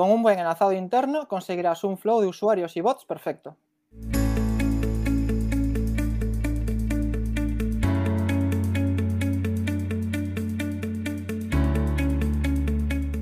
[0.00, 3.58] Con un buen enlazado interno conseguirás un flow de usuarios y bots perfecto.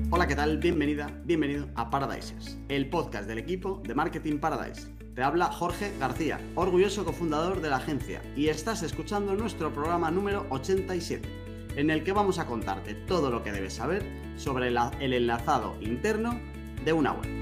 [0.09, 0.57] Hola, ¿qué tal?
[0.59, 4.87] Bienvenida, bienvenido a Paradises, el podcast del equipo de Marketing Paradise.
[5.15, 10.45] Te habla Jorge García, orgulloso cofundador de la agencia, y estás escuchando nuestro programa número
[10.49, 11.27] 87,
[11.75, 14.05] en el que vamos a contarte todo lo que debes saber
[14.37, 16.39] sobre el enlazado interno
[16.85, 17.39] de una web.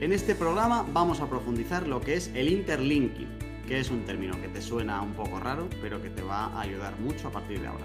[0.00, 3.28] En este programa vamos a profundizar lo que es el interlinking,
[3.68, 6.62] que es un término que te suena un poco raro, pero que te va a
[6.62, 7.84] ayudar mucho a partir de ahora.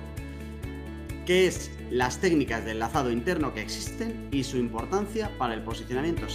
[1.25, 6.25] ¿Qué es las técnicas de enlazado interno que existen y su importancia para el posicionamiento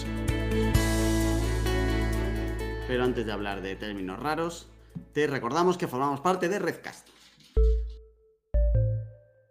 [2.86, 4.68] Pero antes de hablar de términos raros,
[5.12, 7.08] te recordamos que formamos parte de Redcast.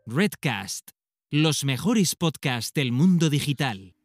[0.05, 0.91] Redcast,
[1.31, 3.95] los mejores podcasts del mundo digital.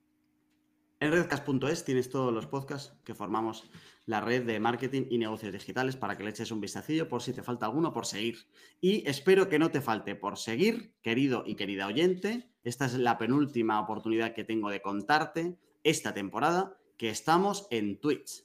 [1.00, 3.64] En redcast.es tienes todos los podcasts que formamos
[4.04, 7.32] la red de marketing y negocios digitales para que le eches un vistacillo por si
[7.32, 8.46] te falta alguno por seguir.
[8.78, 12.50] Y espero que no te falte por seguir, querido y querida oyente.
[12.62, 18.44] Esta es la penúltima oportunidad que tengo de contarte esta temporada que estamos en Twitch.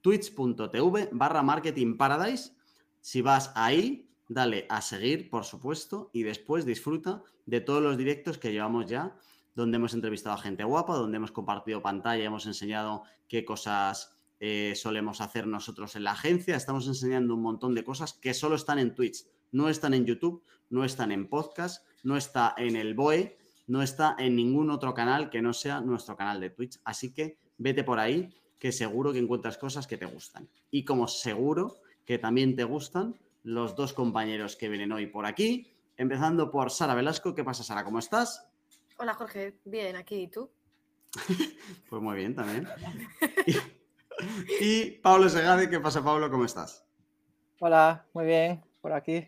[0.00, 2.52] Twitch.tv barra Marketing Paradise.
[3.00, 8.38] Si vas ahí, dale a seguir, por supuesto, y después disfruta de todos los directos
[8.38, 9.16] que llevamos ya,
[9.54, 14.72] donde hemos entrevistado a gente guapa, donde hemos compartido pantalla, hemos enseñado qué cosas eh,
[14.74, 16.56] solemos hacer nosotros en la agencia.
[16.56, 20.42] Estamos enseñando un montón de cosas que solo están en Twitch, no están en YouTube,
[20.70, 25.30] no están en podcast, no está en el BOE, no está en ningún otro canal
[25.30, 26.80] que no sea nuestro canal de Twitch.
[26.84, 30.48] Así que vete por ahí, que seguro que encuentras cosas que te gustan.
[30.70, 35.72] Y como seguro que también te gustan los dos compañeros que vienen hoy por aquí,
[35.96, 37.34] empezando por Sara Velasco.
[37.34, 37.84] ¿Qué pasa, Sara?
[37.84, 38.48] ¿Cómo estás?
[38.98, 39.58] Hola, Jorge.
[39.64, 40.22] Bien, aquí.
[40.22, 40.50] ¿Y tú?
[41.88, 42.68] pues muy bien también.
[44.60, 46.30] Y Pablo Segade, ¿qué pasa Pablo?
[46.30, 46.84] ¿Cómo estás?
[47.58, 49.26] Hola, muy bien, por aquí.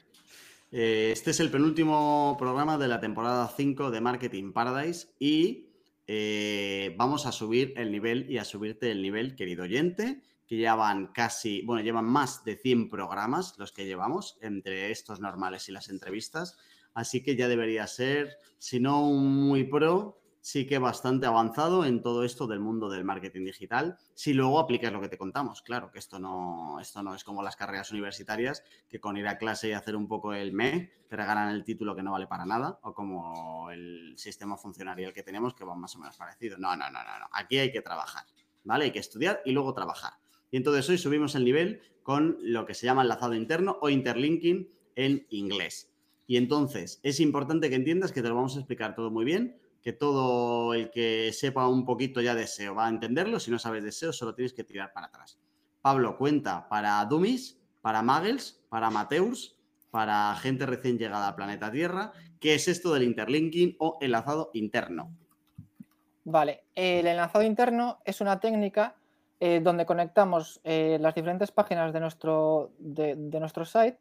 [0.71, 5.71] Eh, este es el penúltimo programa de la temporada 5 de Marketing Paradise y
[6.07, 11.09] eh, vamos a subir el nivel y a subirte el nivel, querido oyente, que llevan
[11.09, 15.89] casi, bueno, llevan más de 100 programas los que llevamos entre estos normales y las
[15.89, 16.59] entrevistas,
[16.93, 22.23] así que ya debería ser, si no muy pro, sí que bastante avanzado en todo
[22.23, 23.97] esto del mundo del marketing digital.
[24.13, 27.43] Si luego aplicas lo que te contamos, claro, que esto no, esto no es como
[27.43, 31.17] las carreras universitarias, que con ir a clase y hacer un poco el ME te
[31.17, 35.55] regalan el título que no vale para nada, o como el sistema funcionarial que tenemos,
[35.55, 36.59] que va más o menos parecido.
[36.59, 37.27] No, no, no, no, no.
[37.33, 38.27] Aquí hay que trabajar,
[38.65, 38.85] ¿vale?
[38.85, 40.13] Hay que estudiar y luego trabajar.
[40.55, 44.69] Y entonces hoy subimos el nivel con lo que se llama enlazado interno o interlinking
[44.95, 45.91] en inglés.
[46.29, 49.59] Y entonces es importante que entiendas que te lo vamos a explicar todo muy bien
[49.83, 53.41] que todo el que sepa un poquito ya de SEO va a entenderlo.
[53.41, 55.41] Si no sabes de SEO, solo tienes que tirar para atrás.
[55.83, 59.59] Pablo, cuenta para Dummies, para Muggles, para Mateus,
[59.91, 65.13] para gente recién llegada al planeta Tierra, ¿qué es esto del interlinking o enlazado interno?
[66.23, 68.95] Vale, el enlazado interno es una técnica
[69.41, 73.99] eh, donde conectamos eh, las diferentes páginas de nuestro, de, nuestro site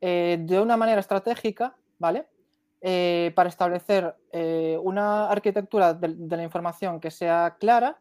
[0.00, 2.26] eh, de una manera estratégica, ¿vale?
[3.34, 4.16] Para establecer
[4.82, 8.00] una arquitectura de, la información que sea clara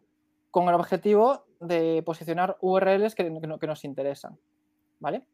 [0.52, 4.40] con el objetivo de posicionar URLs que, nos interesan.
[5.00, 5.25] ¿vale?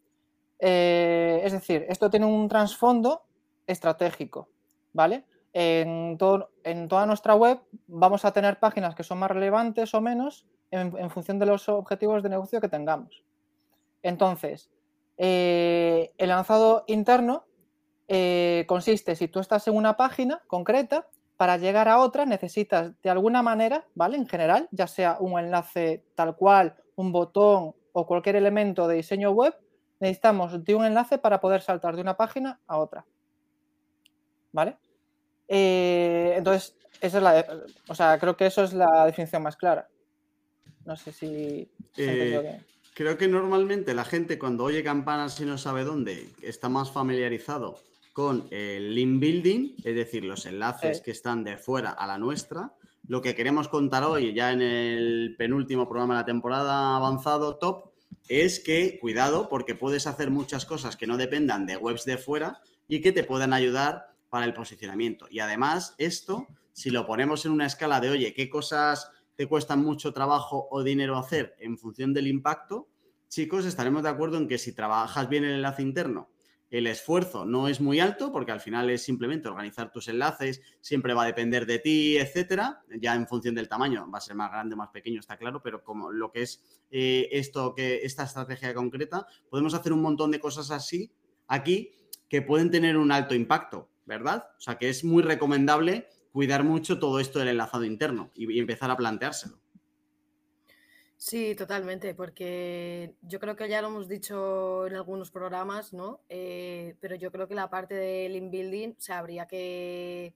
[0.58, 3.22] Es decir, esto tiene un trasfondo
[3.68, 4.50] estratégico.
[4.94, 5.26] ¿vale?
[5.54, 6.18] En,
[6.64, 11.10] en, toda nuestra web vamos a tener páginas que son más relevantes o menos en,
[11.10, 13.24] función de los objetivos de negocio que tengamos.
[14.02, 14.70] Entonces,
[15.18, 17.46] el lanzado interno
[18.08, 23.10] eh, consiste, si tú estás en una página concreta, para llegar a otra necesitas de
[23.10, 24.18] alguna manera, ¿vale?
[24.18, 29.32] En general, ya sea un enlace tal cual, un botón o cualquier elemento de diseño
[29.32, 29.54] web,
[30.00, 33.06] necesitamos de un enlace para poder saltar de una página a otra.
[34.54, 34.78] ¿Vale?
[35.48, 37.46] Eh, entonces, esa es la,
[37.90, 39.90] o sea, creo que eso es la definición más clara.
[40.86, 41.68] No sé si...
[41.98, 42.62] Eh,
[42.94, 47.80] creo que normalmente la gente cuando oye campanas y no sabe dónde, está más familiarizado
[48.14, 52.72] con el link building, es decir, los enlaces que están de fuera a la nuestra.
[53.08, 57.92] Lo que queremos contar hoy, ya en el penúltimo programa de la temporada avanzado top,
[58.30, 62.62] es que cuidado porque puedes hacer muchas cosas que no dependan de webs de fuera
[62.88, 65.28] y que te puedan ayudar para el posicionamiento.
[65.30, 69.84] Y además, esto, si lo ponemos en una escala de, oye, ¿qué cosas te cuestan
[69.84, 72.88] mucho trabajo o dinero hacer en función del impacto?
[73.28, 76.30] Chicos, estaremos de acuerdo en que si trabajas bien el enlace interno,
[76.70, 81.14] el esfuerzo no es muy alto porque al final es simplemente organizar tus enlaces, siempre
[81.14, 82.82] va a depender de ti, etcétera.
[83.00, 85.62] Ya en función del tamaño va a ser más grande o más pequeño, está claro,
[85.62, 90.32] pero como lo que es eh, esto, que esta estrategia concreta, podemos hacer un montón
[90.32, 91.12] de cosas así
[91.48, 91.92] aquí
[92.28, 94.48] que pueden tener un alto impacto, ¿verdad?
[94.58, 98.92] O sea que es muy recomendable cuidar mucho todo esto del enlazado interno y empezar
[98.92, 99.58] a planteárselo.
[101.16, 106.26] Sí, totalmente, porque yo creo que ya lo hemos dicho en algunos programas, ¿no?
[106.28, 110.34] Eh, pero yo creo que la parte del inbuilding, o habría que,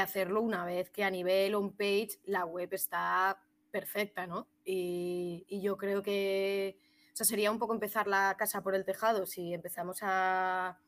[0.00, 3.40] hacerlo una vez que a nivel on-page la web está
[3.70, 4.48] perfecta, ¿no?
[4.64, 6.80] Y, yo creo que,
[7.12, 10.80] o sería un poco empezar la casa por el tejado si empezamos a,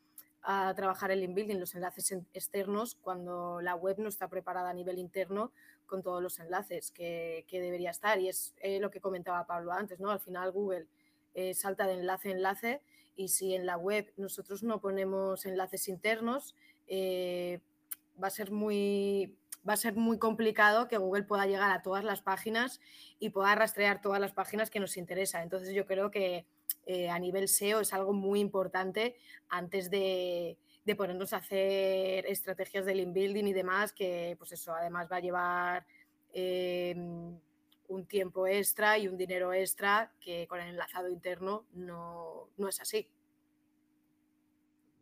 [0.43, 4.99] a trabajar el inbuilding, los enlaces externos, cuando la web no está preparada a nivel
[4.99, 5.53] interno
[5.87, 8.19] con todos los enlaces que, debería estar.
[8.21, 10.11] Y es eh, lo que comentaba Pablo antes, ¿no?
[10.11, 10.87] Al final Google
[11.35, 12.83] eh, salta de enlace a enlace
[13.17, 16.55] y si en la web nosotros no ponemos enlaces internos,
[16.87, 17.61] eh,
[18.23, 19.37] va a ser muy
[19.69, 22.81] va a ser muy complicado que Google pueda llegar a todas las páginas
[23.19, 25.43] y pueda rastrear todas las páginas que nos interesan.
[25.43, 26.47] Entonces yo creo que
[27.11, 29.15] a nivel SEO es algo muy importante
[29.49, 35.09] antes de, de ponernos a hacer estrategias del inbuilding y demás, que pues eso además
[35.11, 35.87] va a llevar
[36.33, 37.39] em,
[37.89, 43.09] un tiempo extra y un dinero extra que con el enlazado interno no, es así.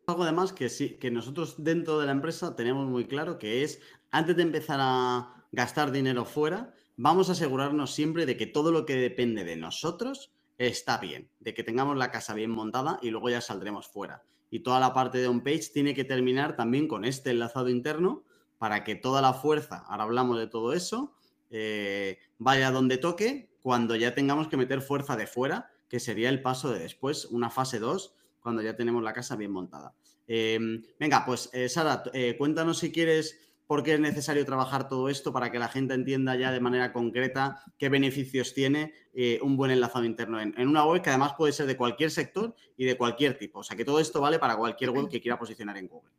[0.07, 3.79] Algo además que sí, que nosotros dentro de la empresa tenemos muy claro que es
[4.11, 8.85] antes de empezar a gastar dinero fuera, vamos a asegurarnos siempre de que todo lo
[8.85, 13.31] que depende de nosotros está bien, de que tengamos la casa bien montada y luego
[13.31, 17.31] ya saldremos fuera y toda la parte de on-page tiene que terminar también con este
[17.31, 18.23] enlazado interno
[18.57, 21.13] para que toda la fuerza, ahora hablamos de todo eso,
[21.49, 26.41] eh, vaya donde toque cuando ya tengamos que meter fuerza de fuera, que sería el
[26.41, 29.93] paso de después, una fase 2, cuando ya tenemos la casa bien montada.
[30.27, 35.09] Em, venga, pues eh, Sara, eh, cuéntanos si quieres por qué es necesario trabajar todo
[35.09, 39.57] esto para que la gente entienda ya de manera concreta qué beneficios tiene eh, un
[39.57, 42.97] buen enlazado interno en, una web que además puede ser de cualquier sector y de
[42.97, 43.59] cualquier tipo.
[43.59, 46.11] O sea que todo esto vale para cualquier web que quiera posicionar en Google.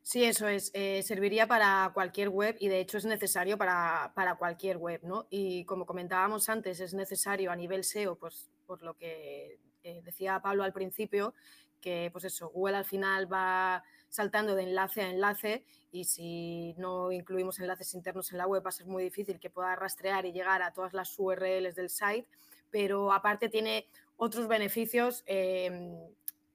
[0.00, 0.70] Sí, eso es.
[0.72, 5.26] Eh, serviría para cualquier web y de hecho es necesario para, cualquier web, ¿no?
[5.28, 10.40] Y como comentábamos antes, es necesario a nivel SEO, pues por lo que eh, decía
[10.40, 11.34] Pablo al principio,
[11.82, 17.10] que pues eso, Google al final va saltando de enlace a enlace y si no
[17.10, 20.60] incluimos enlaces internos en la web va a muy difícil que pueda rastrear y llegar
[20.62, 22.26] a todas las URLs del site,
[22.70, 23.86] pero aparte tiene
[24.18, 25.96] otros beneficios em,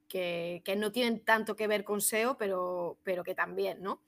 [0.08, 4.02] que, no tienen tanto que ver con SEO, pero, pero que también, ¿no?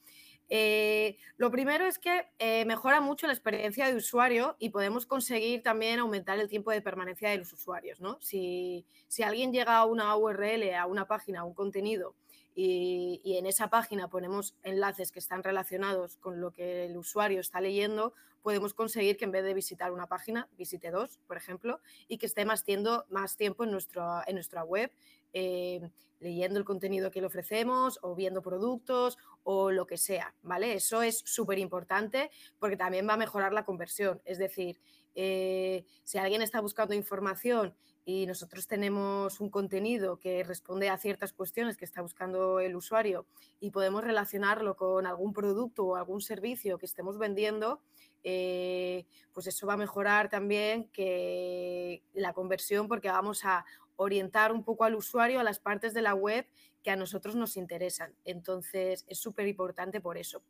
[0.51, 5.63] Eh, lo primero es que eh, mejora mucho la experiencia de usuario y podemos conseguir
[5.63, 8.00] también aumentar el tiempo de permanencia de los usuarios.
[8.00, 8.18] ¿no?
[8.19, 12.16] Si, si, alguien llega a una URL, a una página, a un contenido
[12.62, 17.62] y, en esa página ponemos enlaces que están relacionados con lo que el usuario está
[17.62, 21.80] leyendo, podemos conseguir que en vez de visitar una página, visite dos, por ejemplo,
[22.10, 22.66] y que esté más,
[23.10, 24.92] más tiempo en, nuestro, en nuestra web,
[25.32, 25.90] eh,
[26.20, 30.74] leyendo el contenido que le ofrecemos o viendo productos o lo que sea, ¿vale?
[30.74, 32.30] Eso es súper importante
[32.60, 34.22] porque también va a mejorar la conversión.
[34.26, 34.82] Es decir,
[35.16, 37.74] eh, si alguien está buscando información
[38.10, 43.28] y nosotros tenemos un contenido que responde a ciertas cuestiones que está buscando el usuario
[43.60, 47.84] y podemos relacionarlo con algún producto o algún servicio que estemos vendiendo,
[48.24, 53.63] eh, pues eso va a mejorar también que la conversión porque vamos a
[53.96, 56.48] orientar un poco al usuario a las partes de la web
[56.82, 58.16] que a nosotros nos interesan.
[58.25, 60.42] Entonces es súper importante por eso.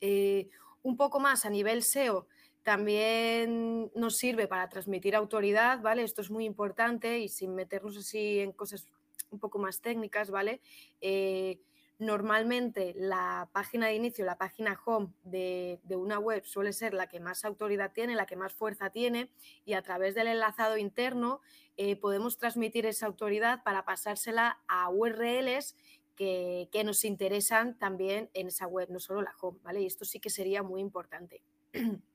[0.00, 0.48] Eh,
[0.82, 2.26] un poco más a nivel SEO,
[2.64, 6.02] también nos sirve para transmitir autoridad, ¿vale?
[6.02, 8.88] Esto es muy importante y sin meternos así en cosas
[9.30, 10.62] un poco más técnicas, ¿vale?
[11.02, 11.60] Eh,
[11.98, 17.20] normalmente la página de inicio, la página home de, una web suele ser la que
[17.20, 19.30] más autoridad tiene, la que más fuerza tiene
[19.66, 21.40] y a través del enlazado interno
[21.76, 25.76] eh, podemos transmitir esa autoridad para pasársela a URLs
[26.16, 29.82] que, que, nos interesan también en esa web, no solo la home, ¿vale?
[29.82, 31.42] Y esto sí que sería muy importante.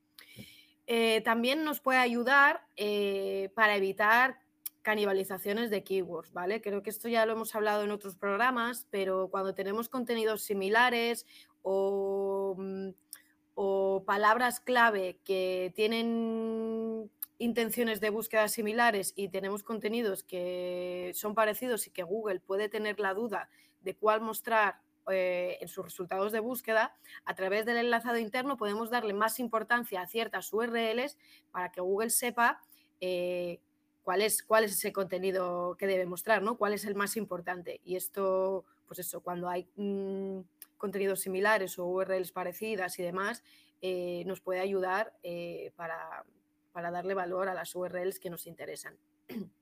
[0.88, 4.40] Eh, también nos puede ayudar eh, para evitar
[4.82, 6.62] canibalizaciones de keywords, ¿vale?
[6.62, 11.28] Creo que esto ya lo hemos hablado en otros programas, pero cuando tenemos contenidos similares
[11.64, 12.90] mm,
[13.54, 21.86] o palabras clave que tienen intenciones de búsqueda similares y tenemos contenidos que son parecidos
[21.88, 23.50] y que Google puede tener la duda
[23.82, 28.90] de cuál mostrar eh, en sus resultados de búsqueda, a través del enlazado interno podemos
[28.90, 31.18] darle más importancia a ciertas URLs
[31.52, 32.62] para que Google sepa
[33.02, 33.60] eh,
[34.04, 36.58] cuál es, cuál es ese contenido que debe mostrar, ¿no?
[36.58, 37.82] ¿Cuál es el más importante?
[37.84, 40.40] Y esto, pues eso, cuando hay mm,
[40.78, 43.44] contenidos similares o URLs parecidas y demás,
[43.82, 45.14] eh, nos puede ayudar
[45.76, 46.26] para,
[46.72, 48.98] para darle valor a las URLs que nos interesan.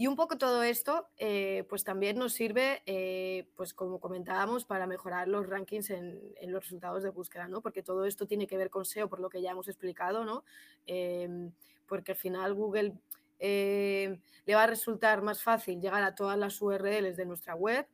[0.00, 4.86] Y un poco todo esto, eh, pues también nos sirve, eh, pues como comentábamos, para
[4.86, 7.60] mejorar los rankings en, los resultados de búsqueda, ¿no?
[7.60, 10.42] Porque todo esto tiene que ver con SEO, por lo que ya hemos explicado, ¿no?
[10.86, 11.52] Em,
[11.86, 12.94] porque al final Google
[13.40, 17.86] eh, le va a resultar más fácil llegar a todas las URLs de nuestra web,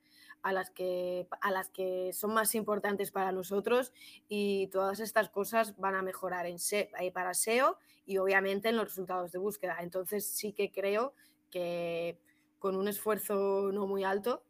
[0.43, 3.93] a las, que, a las que son más importantes para nosotros
[4.29, 6.59] y todas estas cosas van a mejorar en
[7.13, 9.79] para SEO y obviamente en los resultados de búsqueda.
[9.81, 11.13] Entonces sí que creo
[12.59, 14.43] con un esfuerzo no muy alto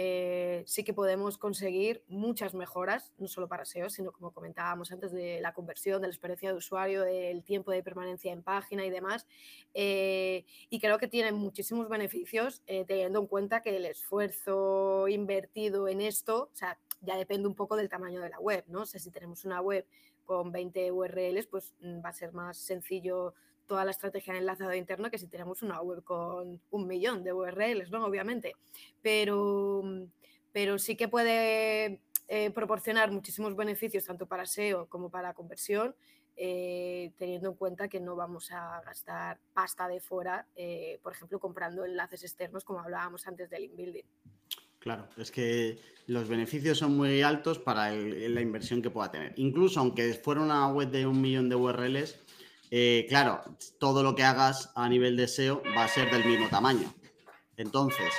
[0.00, 5.10] eh, sí que podemos conseguir muchas mejoras, no solo para SEO, sino como comentábamos antes,
[5.10, 8.90] de la conversión, de la experiencia de usuario, del tiempo de permanencia en página y
[8.90, 9.26] demás.
[9.74, 15.88] Eh, y creo que tiene muchísimos beneficios eh, teniendo en cuenta que el esfuerzo invertido
[15.88, 18.82] en esto, o sea, ya depende un poco del tamaño de la web, ¿no?
[18.82, 19.84] O si tenemos una web
[20.24, 23.34] con 20 URLs, pues mm, va a ser más sencillo
[23.68, 27.32] toda la estrategia de enlazado interno que si tenemos una web con un millón de
[27.32, 28.04] URLs, ¿no?
[28.04, 28.56] Obviamente.
[29.02, 29.84] Pero,
[30.52, 35.94] pero sí que puede eh, proporcionar muchísimos beneficios tanto para SEO como para conversión,
[36.36, 41.38] eh, teniendo en cuenta que no vamos a gastar pasta de fuera, eh, por ejemplo,
[41.38, 44.04] comprando enlaces externos, como hablábamos antes del inbuilding.
[44.78, 49.32] Claro, es que los beneficios son muy altos para la inversión que pueda tener.
[49.36, 52.18] Incluso aunque fuera una web de un millón de URLs,
[52.70, 53.40] eh, claro,
[53.78, 56.92] todo lo que hagas a nivel de SEO va a ser del mismo tamaño.
[57.56, 58.12] Entonces,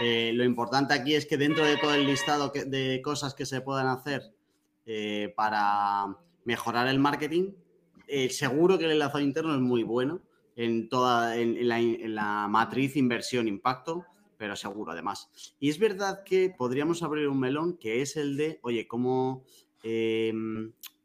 [0.00, 3.60] eh, lo importante aquí es que dentro de todo el listado de cosas que se
[3.60, 4.32] puedan hacer
[4.86, 7.52] eh, para mejorar el marketing,
[8.30, 10.20] seguro que el enlazado interno es muy bueno
[10.54, 11.66] en toda en,
[12.14, 14.06] la, matriz inversión impacto,
[14.38, 15.28] pero seguro además.
[15.58, 19.44] Y es verdad que podríamos abrir un melón que es el de, oye, cómo,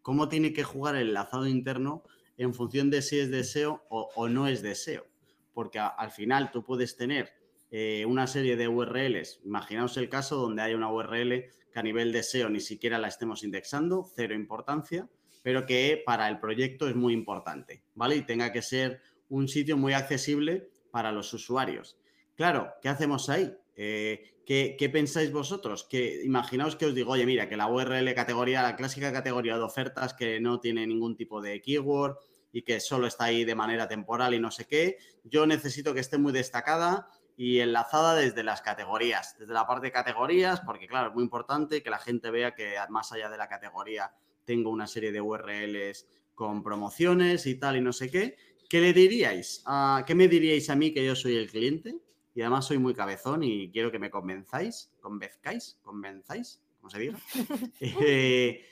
[0.03, 2.03] cómo tiene que jugar el enlazado interno
[2.43, 5.05] en función de si es deseo o, no es deseo.
[5.53, 7.33] Porque al final tú puedes tener
[7.69, 9.41] eh, una serie de URLs.
[9.45, 13.07] Imaginaos el caso donde hay una URL que a nivel de SEO ni siquiera la
[13.07, 15.07] estemos indexando, cero importancia,
[15.43, 18.15] pero que para el proyecto es muy importante, ¿vale?
[18.17, 21.98] Y tenga que ser un sitio muy accesible para los usuarios.
[22.36, 23.53] Claro, ¿qué hacemos ahí?
[23.75, 25.88] Eh, ¿qué, pensáis vosotros?
[25.89, 29.63] Que imaginaos que os digo, oye, mira, que la URL categoría, la clásica categoría de
[29.63, 32.17] ofertas que no tiene ningún tipo de keyword
[32.51, 36.00] y que solo está ahí de manera temporal y no sé qué, yo necesito que
[36.00, 41.10] esté muy destacada y enlazada desde las categorías, desde la parte de categorías, porque claro,
[41.10, 44.13] es muy importante que la gente vea que más allá de la categoría
[44.46, 48.36] tengo una serie de URLs con promociones y tal y no sé qué.
[48.70, 49.63] ¿Qué le diríais?
[50.05, 51.96] ¿Qué me diríais a mí que yo soy el cliente?
[52.34, 57.20] Y además soy muy cabezón y quiero que me convenzáis, convenzcáis, convenzáis, como se diga.
[57.81, 58.63] Eh,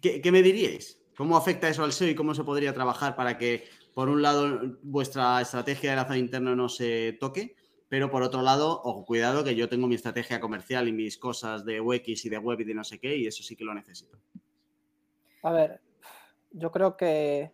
[0.00, 0.99] ¿qué, me diríais?
[1.20, 4.78] ¿Cómo afecta eso al SEO y cómo se podría trabajar para que, por un lado,
[4.82, 7.56] vuestra estrategia de enlazado interno no se toque,
[7.90, 11.66] pero por otro lado, ojo, cuidado que yo tengo mi estrategia comercial y mis cosas
[11.66, 13.74] de UX y de web y de no sé qué, y eso sí que lo
[13.74, 14.16] necesito.
[15.42, 15.82] A ver,
[16.52, 17.52] yo creo que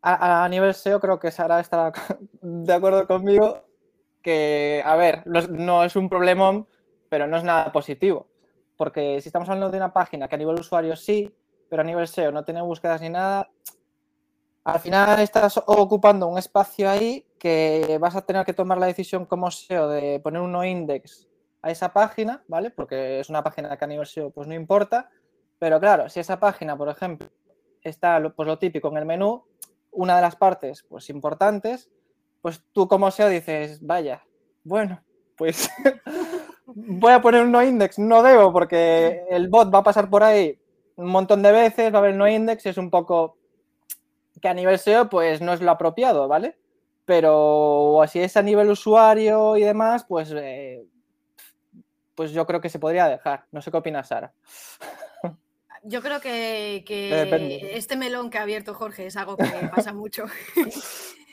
[0.00, 1.90] a, nivel SEO creo que Sara estará
[2.40, 3.64] de acuerdo conmigo
[4.22, 6.64] que, a ver, no es un problema,
[7.08, 8.28] pero no es nada positivo.
[8.76, 11.34] Porque si estamos hablando de una página que a nivel usuario sí,
[11.74, 13.50] pero a nivel SEO no tiene búsquedas ni nada,
[14.62, 19.26] al final estás ocupando un espacio ahí que vas a tener que tomar la decisión
[19.26, 21.26] como SEO de poner un no index
[21.62, 22.70] a esa página, ¿vale?
[22.70, 25.10] Porque es una página que a nivel SEO pues no importa,
[25.58, 27.26] pero claro, si esa página, por ejemplo,
[27.82, 29.42] está pues lo típico en el menú,
[29.90, 31.90] una de las partes pues importantes,
[32.40, 34.24] pues tú como SEO dices, vaya,
[34.62, 35.02] bueno,
[35.36, 35.68] pues
[36.66, 40.22] voy a poner un no index, no debo porque el bot va a pasar por
[40.22, 40.56] ahí
[40.96, 43.36] un montón de veces, va a haber no index, es un poco
[44.40, 46.58] que a nivel SEO pues no es lo apropiado, ¿vale?
[47.04, 50.84] Pero si es a nivel usuario y demás, pues, eh,
[52.14, 53.46] pues yo creo que se podría dejar.
[53.52, 54.32] No sé qué opinas, Sara.
[55.82, 60.24] Yo creo que, que este melón que ha abierto Jorge es algo que pasa mucho.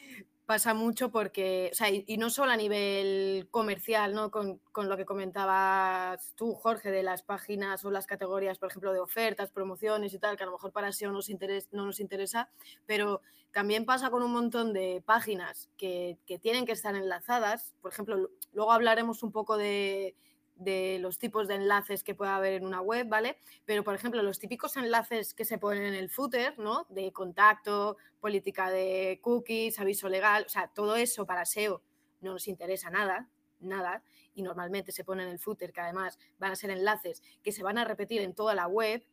[0.51, 4.31] pasa mucho porque, o sea, y, no solo a nivel comercial, ¿no?
[4.31, 8.99] Con, lo que comentabas tú, Jorge, de las páginas o las categorías, por ejemplo, de
[8.99, 11.29] ofertas, promociones y tal, que a lo mejor para SEO nos
[11.71, 12.49] no nos interesa,
[12.85, 17.73] pero también pasa con un montón de páginas que, tienen que estar enlazadas.
[17.79, 20.17] Por ejemplo, luego hablaremos un poco de,
[20.63, 23.37] de los tipos de enlaces que pueda haber en una web, ¿vale?
[23.65, 26.85] Pero, por ejemplo, los típicos enlaces que se ponen en el footer, ¿no?
[26.89, 31.81] De contacto, política de cookies, aviso legal, o sea, todo eso para SEO
[32.21, 33.27] no nos interesa nada,
[33.59, 34.03] nada,
[34.35, 37.63] y normalmente se pone en el footer, que además van a ser enlaces que se
[37.63, 39.03] van a repetir en toda la web,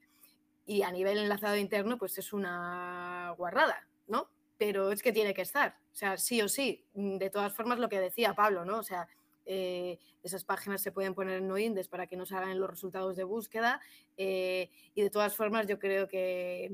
[0.67, 4.29] y a nivel enlazado interno, pues es una guarrada, ¿no?
[4.59, 6.85] Pero es que tiene que estar, o sea, sí o sí.
[6.93, 8.79] De todas formas, lo que decía Pablo, ¿no?
[8.79, 9.09] O sea,
[9.51, 13.25] eh, esas páginas se pueden poner en noindes para que no salgan los resultados de
[13.25, 13.81] búsqueda.
[14.19, 16.71] Eh, y de todas formas, yo creo que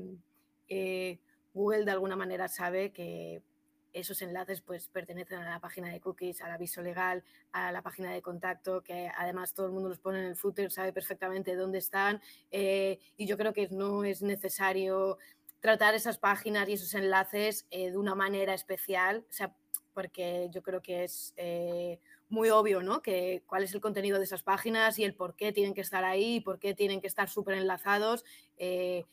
[0.67, 1.19] eh,
[1.53, 3.41] Google de alguna manera sabe que
[3.93, 8.11] esos enlaces pues pertenecen a la página de cookies, al aviso legal, a la página
[8.11, 11.77] de contacto, que además todo el mundo los pone en el footer, sabe perfectamente dónde
[11.77, 15.17] están y yo creo que no es necesario
[15.61, 19.55] tratar esas páginas y esos enlaces de una manera especial, o sea,
[19.93, 21.33] porque yo creo que es
[22.29, 23.01] muy obvio, ¿no?
[23.01, 26.03] Que cuál es el contenido de esas páginas y el por qué tienen que estar
[26.03, 28.23] ahí, por qué tienen que estar súper enlazados.
[28.57, 29.05] Eh,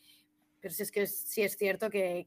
[0.61, 2.27] pero si es que sí es cierto que,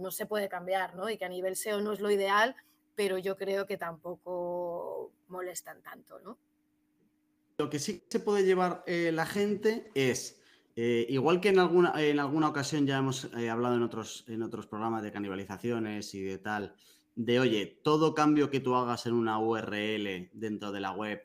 [0.00, 1.08] no se puede cambiar, ¿no?
[1.08, 2.56] Y que a nivel SEO no es lo ideal,
[2.94, 6.38] pero yo creo que tampoco molestan tanto, ¿no?
[7.58, 10.42] Lo que sí se puede llevar eh, la gente es,
[10.76, 14.66] eh, igual que en alguna, en alguna ocasión ya hemos hablado en otros, en otros
[14.66, 16.74] programas de canibalizaciones y de tal,
[17.14, 21.22] de, oye, todo cambio que tú hagas en una URL dentro de la web,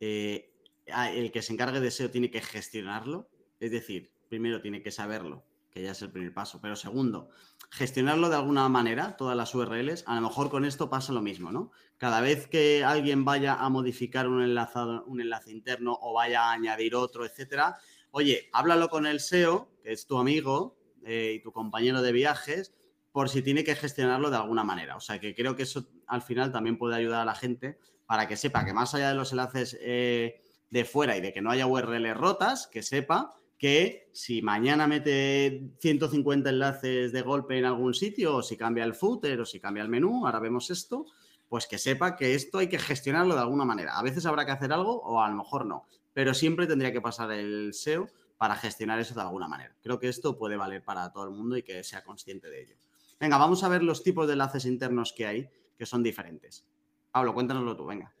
[0.00, 0.52] eh,
[0.86, 3.28] el que se encargue de SEO tiene que gestionarlo.
[3.60, 7.30] Es decir, primero tiene que saberlo, que ya es el primer paso, pero segundo,
[7.70, 10.04] gestionarlo de alguna manera, todas las URLs.
[10.06, 11.72] A lo mejor con esto pasa lo mismo, ¿no?
[11.96, 16.52] Cada vez que alguien vaya a modificar un, enlazado, un enlace interno o vaya a
[16.52, 17.78] añadir otro, etcétera,
[18.10, 22.74] oye, háblalo con el SEO, que es tu amigo eh, y tu compañero de viajes,
[23.18, 24.94] por si tiene que gestionarlo de alguna manera.
[24.94, 28.28] O sea que creo que eso al final también puede ayudar a la gente para
[28.28, 31.50] que sepa que más allá de los enlaces eh, de fuera y de que no
[31.50, 37.92] haya URLs rotas, que sepa que si mañana mete 150 enlaces de golpe en algún
[37.92, 41.04] sitio, o si cambia el footer, o si cambia el menú, ahora vemos esto,
[41.48, 43.98] pues que sepa que esto hay que gestionarlo de alguna manera.
[43.98, 47.00] A veces habrá que hacer algo o a lo mejor no, pero siempre tendría que
[47.00, 48.06] pasar el SEO
[48.36, 49.76] para gestionar eso de alguna manera.
[49.82, 52.76] Creo que esto puede valer para todo el mundo y que sea consciente de ello.
[53.20, 56.64] Venga, vamos a ver los tipos de enlaces internos que hay, que son diferentes.
[57.10, 58.14] Pablo, cuéntanoslo tú, venga.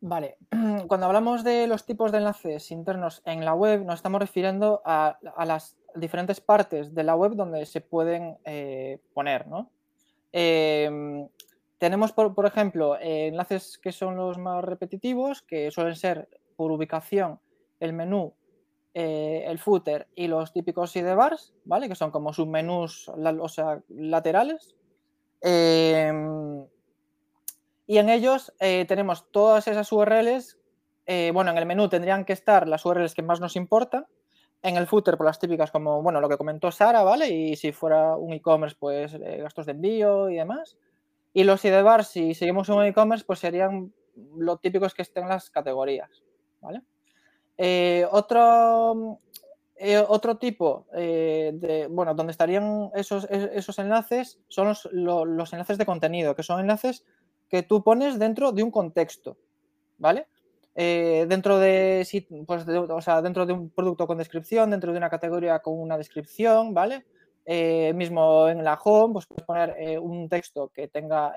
[0.00, 0.36] Vale,
[0.88, 5.18] cuando hablamos de los tipos de enlaces internos en la web, nos estamos refiriendo a,
[5.44, 9.70] las diferentes partes de la web donde se pueden eh, poner, ¿no?
[10.32, 11.28] Em,
[11.78, 17.38] tenemos, por, ejemplo, eh, enlaces que son los más repetitivos, que suelen ser por ubicación
[17.80, 18.34] el menú
[18.94, 21.88] eh, el footer y los típicos sidebars, ¿vale?
[21.88, 24.76] Que son como submenús, o sea, laterales.
[25.40, 26.64] Em,
[27.86, 30.58] y en ellos eh, tenemos todas esas URLs.
[31.06, 34.06] Eh, bueno, en el menú tendrían que estar las URLs que más nos importan.
[34.62, 37.28] En el footer, por las típicas, como bueno, lo que comentó Sara, ¿vale?
[37.30, 40.76] Y si fuera un e-commerce, pues gastos de envío y demás.
[41.32, 43.92] Y los sidebars, si seguimos un e-commerce, pues serían
[44.36, 46.22] lo típicos que estén las categorías,
[46.60, 46.82] ¿vale?
[47.64, 49.20] Eh, otro,
[49.76, 55.78] eh, otro tipo eh, de, bueno, donde estarían esos, e, esos enlaces son los, enlaces
[55.78, 57.04] de contenido, que son enlaces
[57.48, 59.36] que tú pones dentro de un contexto,
[59.96, 60.26] ¿vale?
[60.74, 62.04] dentro de,
[62.48, 65.96] pues o sea, dentro de un producto con descripción, dentro de una categoría con una
[65.96, 67.04] descripción, ¿vale?
[67.94, 71.36] mismo en la home, pues puedes poner un texto que tenga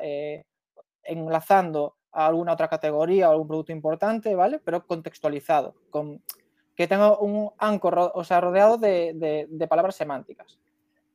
[1.03, 4.59] enlazando a alguna otra categoría o algún producto importante, ¿vale?
[4.63, 6.21] Pero contextualizado, con,
[6.75, 10.59] que tenga un anchor, o sea, rodeado de, palabras semánticas.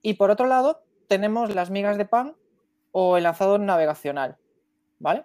[0.02, 2.36] Y por otro lado, tenemos las migas de pan
[2.92, 4.36] o enlazado navegacional,
[4.98, 5.24] ¿vale?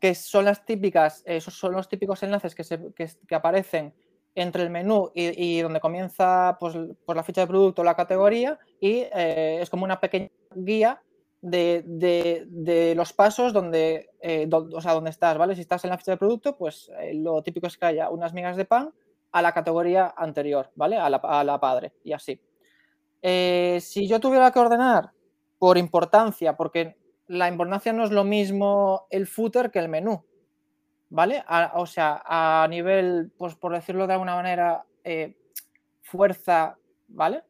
[0.00, 3.94] Que son las típicas, esos son los típicos enlaces que, se, que, aparecen
[4.34, 9.06] entre el menú y, donde comienza pues, pues, la ficha de producto la categoría y
[9.12, 11.02] eh, es como una pequeña guía
[11.40, 15.54] de, los pasos donde, eh, o sea, donde estás, ¿vale?
[15.54, 18.32] Si estás en la ficha de producto, pues eh, lo típico es que haya unas
[18.32, 18.92] migas de pan
[19.32, 20.96] a la categoría anterior, ¿vale?
[20.96, 22.40] A la, padre y así.
[23.22, 25.12] Eh, si yo tuviera que ordenar
[25.58, 26.96] por importancia, porque
[27.26, 30.24] la importancia no es lo mismo el footer que el menú,
[31.10, 31.44] ¿vale?
[31.74, 34.84] o sea, a nivel, pues por decirlo de alguna manera,
[36.02, 37.42] fuerza, ¿vale?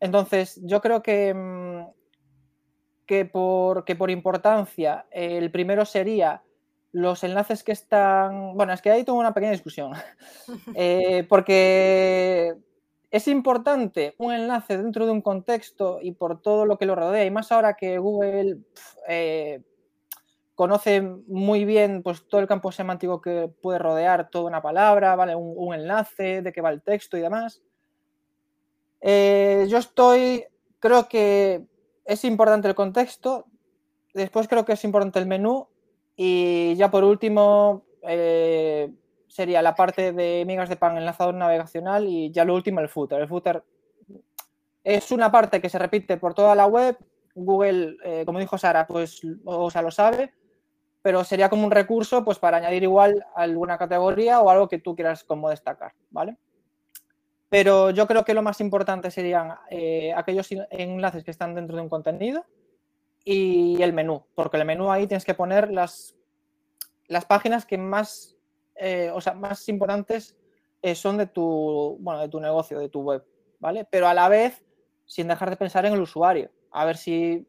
[0.00, 1.86] Entonces, yo creo que mm,
[3.08, 6.42] que por, por importancia el primero sería
[6.92, 8.54] los enlaces que están...
[8.54, 9.92] Bueno, es que ahí tengo una pequeña discusión,
[10.74, 12.54] eh, porque
[13.10, 17.24] es importante un enlace dentro de un contexto y por todo lo que lo rodea,
[17.24, 18.58] y más ahora que Google,
[19.08, 19.62] eh,
[20.54, 25.34] conoce muy bien pues, todo el campo semántico que puede rodear toda una palabra, ¿vale?
[25.34, 27.62] un, enlace, de qué va el texto y demás.
[29.00, 30.44] Eh, yo estoy,
[30.78, 31.64] creo que
[32.08, 33.44] es importante el contexto,
[34.14, 35.68] después creo que es importante el menú
[36.16, 38.90] y ya por último eh,
[39.28, 43.20] sería la parte de migas de pan enlazador navegacional y ya lo último el footer.
[43.20, 43.62] El footer
[44.82, 46.96] es una parte que se repite por toda la web.
[47.34, 50.32] Google, eh, como dijo Sara, pues o sea, lo sabe,
[51.02, 54.96] pero sería como un recurso pues para añadir igual alguna categoría o algo que tú
[54.96, 56.38] quieras como destacar, ¿vale?
[57.48, 61.82] Pero yo creo que lo más importante serían eh, aquellos enlaces que están dentro de
[61.82, 62.44] un contenido
[63.24, 66.14] y el menú, porque el menú ahí tienes que poner las,
[67.06, 68.36] las páginas que más,
[68.76, 70.36] eh, o sea, más importantes
[70.82, 73.24] eh, son de tu, bueno, de tu negocio, de tu web,
[73.58, 73.86] ¿vale?
[73.90, 74.62] Pero a la vez,
[75.06, 77.46] sin dejar de pensar en el usuario, a ver si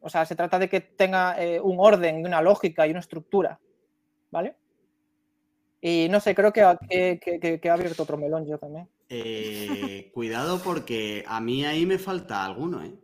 [0.00, 3.60] o sea, se trata de que tenga un orden, una lógica y una estructura,
[4.30, 4.56] ¿vale?
[5.80, 8.88] Y no sé, creo que ha, que, ha abierto otro melón yo también.
[9.08, 12.94] Eh, cuidado porque a mí ahí me falta alguno, ¿eh?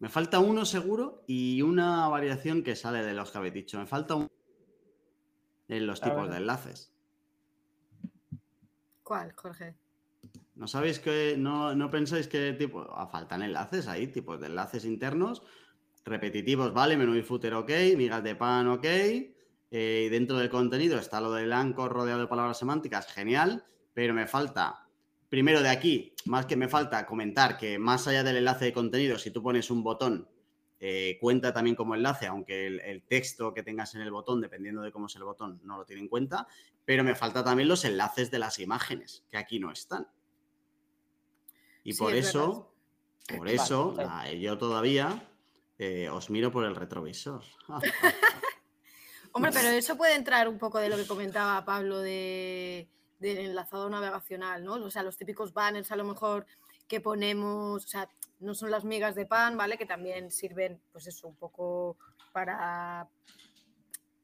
[0.00, 3.78] Me falta uno seguro y una variación que sale de los que habéis dicho.
[3.78, 4.28] Me falta un
[5.68, 6.92] en los tipos de enlaces.
[9.02, 9.74] ¿Cuál, Jorge?
[10.54, 14.84] ¿No sabéis que, no, no pensáis que tipo, ah, faltan enlaces ahí, tipos de enlaces
[14.84, 15.42] internos
[16.04, 16.96] repetitivos, ¿vale?
[16.96, 17.70] Menú y footer, ok.
[17.96, 18.86] Migas de pan, ok.
[19.70, 23.64] Eh, dentro del contenido está lo del anchor rodeado de palabras semánticas, genial.
[23.94, 24.86] Pero me falta,
[25.28, 29.18] primero de aquí, más que me falta comentar que más allá del enlace de contenido,
[29.18, 30.28] si tú pones un botón,
[30.80, 34.92] eh, cuenta también como enlace, aunque el, texto que tengas en el botón, dependiendo de
[34.92, 36.46] cómo es el botón, no lo tiene en cuenta.
[36.84, 40.06] Pero me falta también los enlaces de las imágenes, que aquí no están.
[41.82, 42.72] Y por eso,
[43.36, 43.96] por eso,
[44.38, 45.28] yo todavía
[45.78, 47.42] eh, os miro por el retrovisor.
[49.38, 52.88] Hombre, pero eso puede entrar un poco de lo que comentaba Pablo de,
[53.20, 54.74] del enlazado navegacional, ¿no?
[54.74, 56.44] O sea, los típicos banners a lo mejor
[56.88, 59.78] que ponemos, o sea, no son las migas de pan, ¿vale?
[59.78, 61.96] Que también sirven, pues eso, un poco
[62.32, 63.06] para,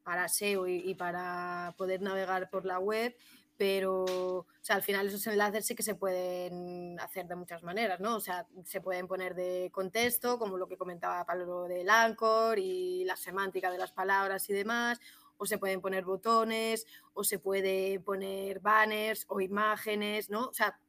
[0.03, 3.15] para SEO y para poder navegar por la web,
[3.57, 7.99] pero o sea, al final esos enlaces sí que se pueden hacer de muchas maneras,
[7.99, 8.15] ¿no?
[8.15, 13.05] O sea, se pueden poner de contexto, como lo que comentaba Pablo del Anchor y
[13.05, 14.99] la semántica de las palabras y demás,
[15.37, 20.47] o se pueden poner botones, o se puede poner banners o imágenes, ¿no?
[20.47, 20.79] O sea,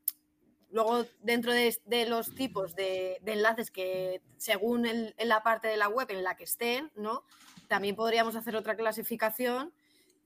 [0.71, 6.11] luego dentro de, los tipos de, enlaces que según en la parte de la web
[6.11, 7.25] en la que estén, ¿no?
[7.69, 9.73] También podríamos hacer otra clasificación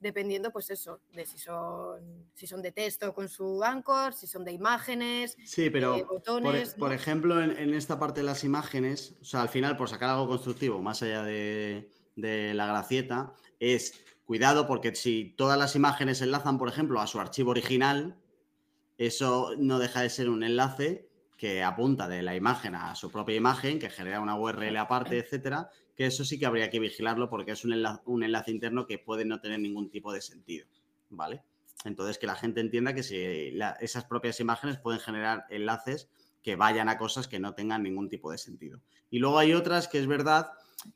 [0.00, 4.44] dependiendo, pues eso, de si son, si son de texto con su anchor, si son
[4.44, 6.74] de imágenes, sí, pero e, botones.
[6.74, 10.26] Por, ejemplo, en, esta parte de las imágenes, o sea, al final, por sacar algo
[10.26, 16.68] constructivo, más allá de, la gracieta, es cuidado porque si todas las imágenes enlazan, por
[16.68, 18.16] ejemplo, a su archivo original,
[18.98, 23.36] eso no deja de ser un enlace que apunta de la imagen a su propia
[23.36, 27.50] imagen, que genera una URL aparte, etcétera, que eso sí que habría que vigilarlo porque
[27.50, 30.66] es un enlace, interno que puede no tener ningún tipo de sentido,
[31.10, 31.42] ¿vale?
[31.84, 33.02] Entonces, que la gente entienda que
[33.80, 36.08] esas propias imágenes pueden generar enlaces
[36.42, 38.80] que vayan a cosas que no tengan ningún tipo de sentido.
[39.10, 40.52] Y luego hay otras que es verdad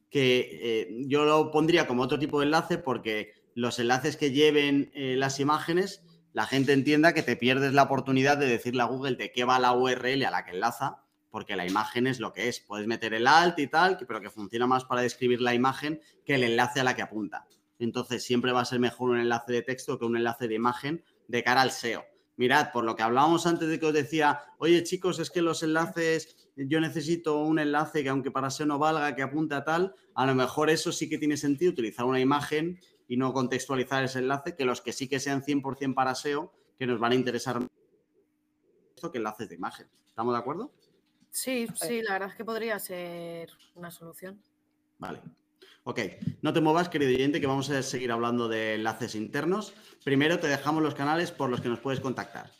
[0.08, 4.90] que eh, yo lo pondría como otro tipo de enlace porque los enlaces que lleven
[4.94, 9.16] eh, las imágenes, la gente entienda que te pierdes la oportunidad de decirle a Google
[9.16, 11.03] de qué va la URL a la que enlaza
[11.34, 12.60] porque la imagen es lo que es.
[12.60, 16.36] Puedes meter el alt y tal, pero que funciona más para describir la imagen que
[16.36, 17.48] el enlace a la que apunta.
[17.80, 21.02] Entonces, siempre va a ser mejor un enlace de texto que un enlace de imagen
[21.26, 22.04] de cara al SEO.
[22.36, 25.64] Mirad, por lo que hablábamos antes de que os decía, oye chicos, es que los
[25.64, 29.96] enlaces, yo necesito un enlace que aunque para SEO no valga, que apunte a tal,
[30.14, 34.20] a lo mejor eso sí que tiene sentido utilizar una imagen y no contextualizar ese
[34.20, 37.60] enlace, que los que sí que sean 100% para SEO, que nos van a interesar
[38.94, 39.88] esto que enlaces de imagen.
[40.06, 40.70] ¿Estamos de acuerdo?
[41.34, 44.40] Sí, sí, la verdad es que podría ser una solución.
[44.98, 45.20] Vale.
[45.82, 45.98] Ok,
[46.42, 49.74] no te muevas, querido oyente, que vamos a seguir hablando de enlaces internos.
[50.04, 52.52] Primero te dejamos los canales por los que nos puedes contactar.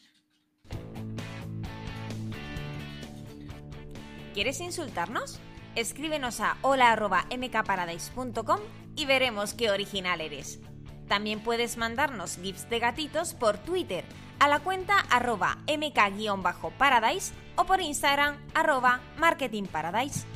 [4.35, 5.39] ¿Quieres insultarnos?
[5.77, 8.59] Escríbenos a hola.mkparadise.com
[8.97, 10.59] y veremos qué original eres.
[11.07, 14.05] También puedes mandarnos gifs de gatitos por Twitter
[14.41, 20.27] a la cuenta arroba mk-paradise o por Instagram arroba marketingparadise.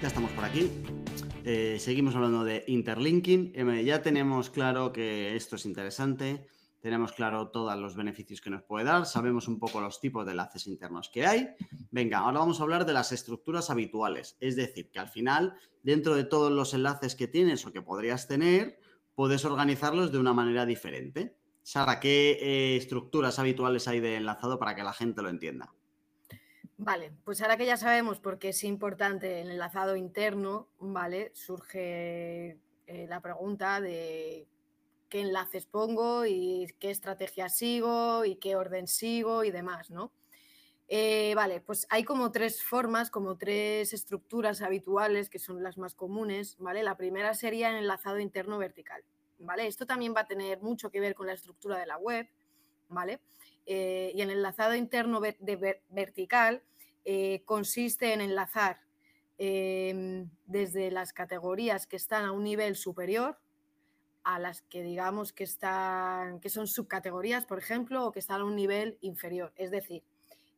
[0.00, 0.70] Ya estamos por aquí.
[1.44, 3.52] Eh, seguimos hablando de interlinking.
[3.84, 6.46] ya tenemos claro que esto es interesante.
[6.80, 10.32] tenemos claro todos los beneficios que nos puede dar, sabemos un poco los tipos de
[10.32, 11.48] enlaces internos que hay.
[11.90, 16.14] Venga, ahora vamos a hablar de las estructuras habituales, es decir, que al final, dentro
[16.14, 18.78] de todos los enlaces que tienes o que podrías tener,
[19.16, 21.36] puedes organizarlos de una manera diferente.
[21.62, 25.74] Sara, ¿qué eh, estructuras habituales hay de enlazado para que la gente lo entienda?
[26.78, 31.30] Vale, pues ahora que ya sabemos por qué es importante el enlazado interno, ¿vale?
[31.34, 34.46] Surge eh, la pregunta de
[35.08, 40.12] qué enlaces pongo y qué estrategia sigo y qué orden sigo y demás, ¿no?
[40.88, 45.94] Eh, vale, pues hay como tres formas, como tres estructuras habituales que son las más
[45.94, 46.82] comunes, ¿vale?
[46.82, 49.04] La primera sería el enlazado interno vertical,
[49.38, 49.66] ¿vale?
[49.66, 52.28] Esto también va a tener mucho que ver con la estructura de la web,
[52.88, 53.20] ¿vale?
[53.66, 56.62] Eh, y el enlazado interno vertical
[57.04, 58.80] eh, consiste en enlazar
[59.38, 63.38] em, desde las categorías que están a un nivel superior,
[64.22, 68.44] a las que digamos que están, que son subcategorías, por ejemplo, o que están a
[68.44, 69.52] un nivel inferior.
[69.56, 70.04] Es decir,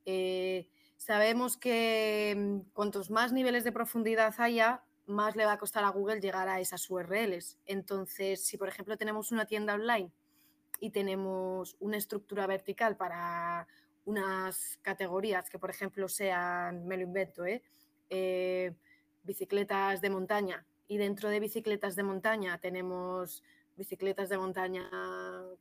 [0.05, 5.85] eh, sabemos que mm, cuantos más niveles de profundidad haya, más le va a costar
[5.85, 7.59] a Google llegar a esas URLs.
[7.64, 10.12] Entonces, si por ejemplo tenemos una tienda online
[10.81, 13.67] y tenemos una estructura vertical para
[14.05, 17.62] unas categorías que, por ejemplo, sean, me lo invento, ¿eh?
[18.11, 18.75] Eh,
[19.23, 23.45] bicicletas de montaña, y dentro de bicicletas de montaña tenemos
[23.77, 24.91] bicicletas de montaña,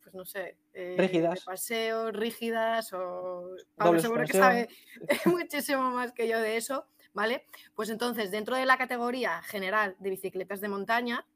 [0.01, 1.39] pues no sé, eh, rígidas.
[1.39, 4.69] de paseo, rígidas o Pablo seguro que sabe
[5.25, 7.45] muchísimo más que yo de eso, ¿vale?
[7.75, 11.27] Pues entonces, dentro de la categoría general de bicicletas de montaña,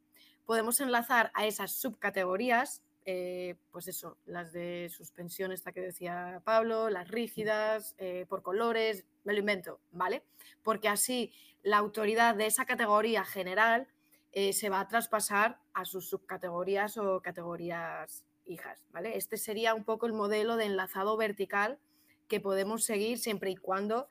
[0.46, 6.90] podemos enlazar a esas subcategorías, eh, pues eso, las de suspensión, esta que decía Pablo,
[6.90, 10.24] las rígidas, eh, por colores, me lo invento, ¿vale?
[10.62, 11.34] Porque así
[11.64, 13.88] la autoridad de esa categoría general
[14.34, 18.86] eh, se va a traspasar a sus subcategorías o categorías hijas.
[18.92, 19.18] ¿vale?
[19.18, 21.80] Este sería un poco el modelo de enlazado vertical
[22.28, 24.08] que podemos seguir siempre y cuando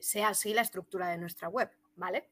[0.00, 1.70] sea así la estructura de nuestra web.
[1.94, 2.28] ¿vale?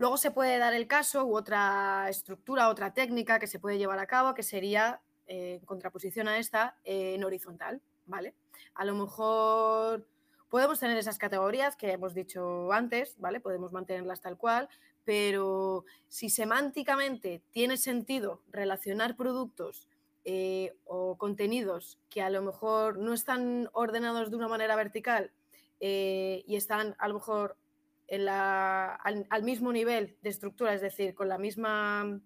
[0.00, 3.78] Eh, luego se puede dar el caso u otra estructura, otra técnica que se puede
[3.78, 7.80] llevar a cabo, que sería, en contraposición a esta, en horizontal.
[8.06, 8.34] ¿vale?
[8.74, 10.06] A lo mejor
[10.48, 13.40] podemos tener esas categorías que hemos dicho antes, ¿vale?
[13.40, 14.68] Podemos mantenerlas tal cual,
[15.04, 19.88] pero si semánticamente tiene sentido relacionar productos
[20.24, 25.30] eh, o contenidos que a lo mejor no están ordenados de una manera vertical
[25.78, 27.56] eh, y están a lo mejor
[28.10, 32.20] al, mismo nivel de estructura, es decir, con la misma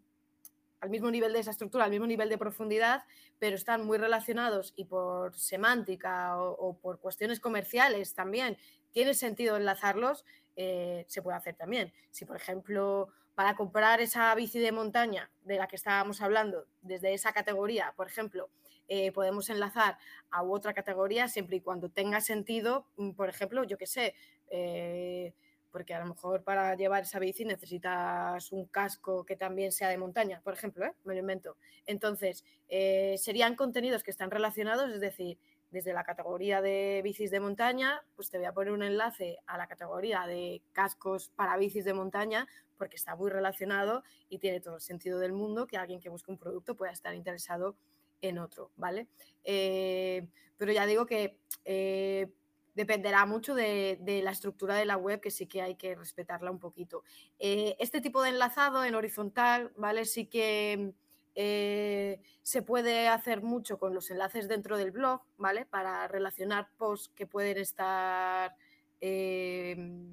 [0.80, 3.04] al mismo nivel de esa estructura, al mismo nivel de profundidad,
[3.38, 8.58] pero están muy relacionados y por semántica o por cuestiones comerciales también
[8.94, 10.24] tiene sentido enlazarlos,
[10.56, 11.92] eh, se puede hacer también.
[12.10, 17.12] Si, por ejemplo, para comprar esa bici de montaña de la que estábamos hablando, desde
[17.12, 18.48] esa categoría, por ejemplo,
[18.86, 19.98] eh, podemos enlazar
[20.30, 24.14] a otra categoría siempre y cuando tenga sentido, mm, por ejemplo, yo qué sé,
[24.48, 25.34] eh,
[25.74, 29.98] porque a lo mejor para llevar esa bici necesitas un casco que también sea de
[29.98, 31.56] montaña, por ejemplo, me lo invento.
[31.84, 35.36] Entonces, serían contenidos que están relacionados, es decir,
[35.70, 39.58] desde la categoría de bicis de montaña, pues te voy a poner un enlace a
[39.58, 42.46] la categoría de cascos para bicis de montaña,
[42.78, 46.30] porque está muy relacionado y tiene todo el sentido del mundo que alguien que busque
[46.30, 47.76] un producto pueda estar interesado
[48.20, 49.08] en otro, ¿vale?
[49.42, 52.32] Eh, pero ya digo que eh,
[52.74, 56.58] dependerá mucho de, la estructura de la web, que sí que hay que respetarla un
[56.58, 57.04] poquito.
[57.38, 60.04] Eh, este tipo de enlazado en horizontal, ¿vale?
[60.04, 60.92] Sí que
[61.36, 65.66] eh, se puede hacer mucho con los enlaces dentro del blog, ¿vale?
[65.66, 68.54] Para relacionar posts que pueden estar
[69.00, 70.12] em,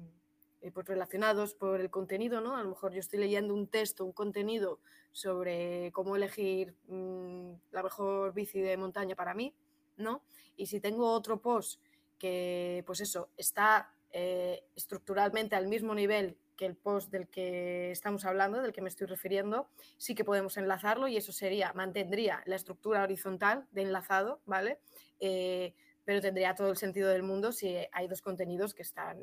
[0.60, 2.56] eh, pues relacionados por el contenido, ¿no?
[2.56, 7.82] A lo mejor yo estoy leyendo un texto, un contenido sobre cómo elegir mm, la
[7.82, 9.54] mejor bici de montaña para mí,
[9.96, 10.22] ¿no?
[10.56, 11.80] Y si tengo otro post
[12.22, 18.24] que, pues eso, está eh, estructuralmente al mismo nivel que el post del que estamos
[18.24, 22.54] hablando, del que me estoy refiriendo, sí que podemos enlazarlo y eso sería, mantendría la
[22.54, 24.78] estructura horizontal de enlazado, ¿vale?
[25.18, 29.18] Eh, pero tendría todo el sentido del mundo si hay dos contenidos que están,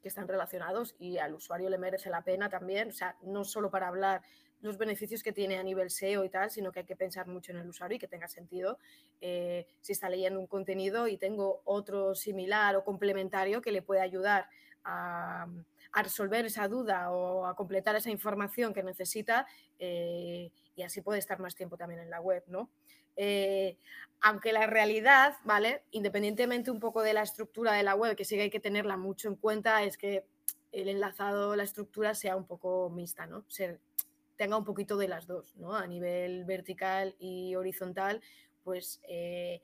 [0.00, 3.72] que están relacionados y al usuario le merece la pena también, o sea, no solo
[3.72, 4.22] para hablar
[4.64, 7.52] los beneficios que tiene a nivel SEO y tal, sino que hay que pensar mucho
[7.52, 8.78] en el usuario y que tenga sentido
[9.20, 14.00] eh, si está leyendo un contenido y tengo otro similar o complementario que le puede
[14.00, 14.48] ayudar
[14.84, 15.46] a,
[15.96, 19.46] resolver esa duda o a completar esa información que necesita
[19.78, 22.68] eh, y así puede estar más tiempo también en la web, ¿no?
[23.16, 23.78] Eh,
[24.20, 25.84] aunque la realidad, ¿vale?
[25.92, 28.96] Independientemente un poco de la estructura de la web, que sí que hay que tenerla
[28.96, 30.24] mucho en cuenta, es que
[30.72, 33.44] el enlazado, la estructura sea un poco mixta, ¿no?
[34.36, 35.74] Tenga un poquito de las dos, ¿no?
[35.74, 38.20] A nivel vertical y horizontal,
[38.62, 39.60] pues eh,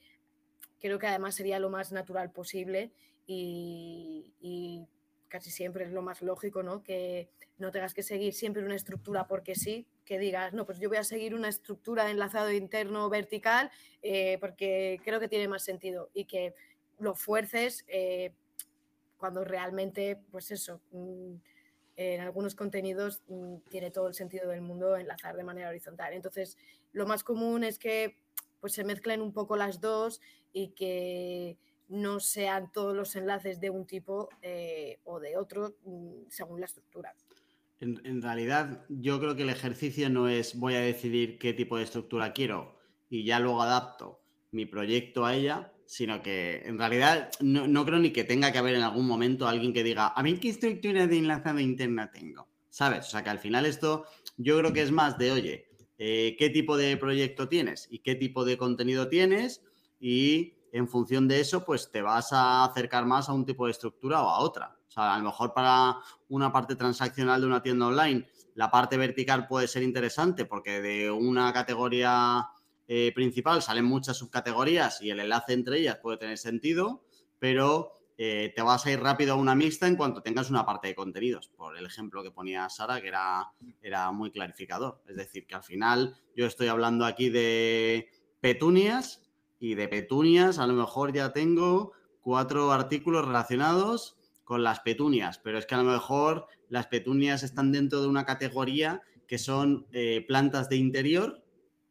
[0.81, 2.93] creo que además sería lo más natural posible
[3.27, 4.87] y,
[5.29, 6.83] casi siempre es lo más lógico, ¿no?
[6.83, 7.29] Que
[7.59, 10.99] no tengas que seguir siempre una estructura porque sí, que digas, no, pues yo voy
[10.99, 13.71] a seguir una estructura de enlazado interno vertical
[14.03, 16.55] eh, porque creo que tiene más sentido y que
[16.99, 18.33] lo fuerces eh,
[19.19, 21.35] cuando realmente, pues eso, mm,
[22.01, 26.15] en algunos contenidos mm, tiene todo el sentido del mundo enlazar de manera horizontal.
[26.15, 26.57] Entonces,
[26.93, 28.17] lo más común es que
[28.59, 30.21] pues se mezclen un poco las dos
[30.53, 31.59] y que
[31.89, 36.67] no sean todos los enlaces de un tipo eh, o de otro mm, según la
[36.67, 37.15] estructura.
[37.81, 41.85] En, realidad, yo creo que el ejercicio no es voy a decidir qué tipo de
[41.85, 44.21] estructura quiero y ya luego adapto
[44.53, 48.59] mi proyecto a ella, sino que en realidad no, no creo ni que tenga que
[48.59, 52.47] haber en algún momento alguien que diga, a mí qué estructura de enlazado interna tengo,
[52.69, 53.09] ¿sabes?
[53.09, 54.05] O sea que al final esto
[54.37, 58.15] yo creo que es más de, oye, eh, qué tipo de proyecto tienes y qué
[58.15, 59.63] tipo de contenido tienes
[59.99, 63.73] y en función de eso, pues te vas a acercar más a un tipo de
[63.73, 64.77] estructura o a otra.
[64.87, 65.97] O sea, a lo mejor para
[66.29, 71.11] una parte transaccional de una tienda online, la parte vertical puede ser interesante porque de
[71.11, 72.49] una categoría
[72.93, 77.05] eh, principal salen muchas subcategorías y el enlace entre ellas puede tener sentido,
[77.39, 80.89] pero eh, te vas a ir rápido a una mixta en cuanto tengas una parte
[80.89, 85.01] de contenidos, por el ejemplo que ponía Sara, que era, era muy clarificador.
[85.07, 89.23] Es decir, que al final yo estoy hablando aquí de petunias
[89.61, 95.59] y de petunias a lo mejor ya tengo cuatro artículos relacionados con las petunias, pero
[95.59, 100.25] es que a lo mejor las petunias están dentro de una categoría que son eh,
[100.27, 101.45] plantas de interior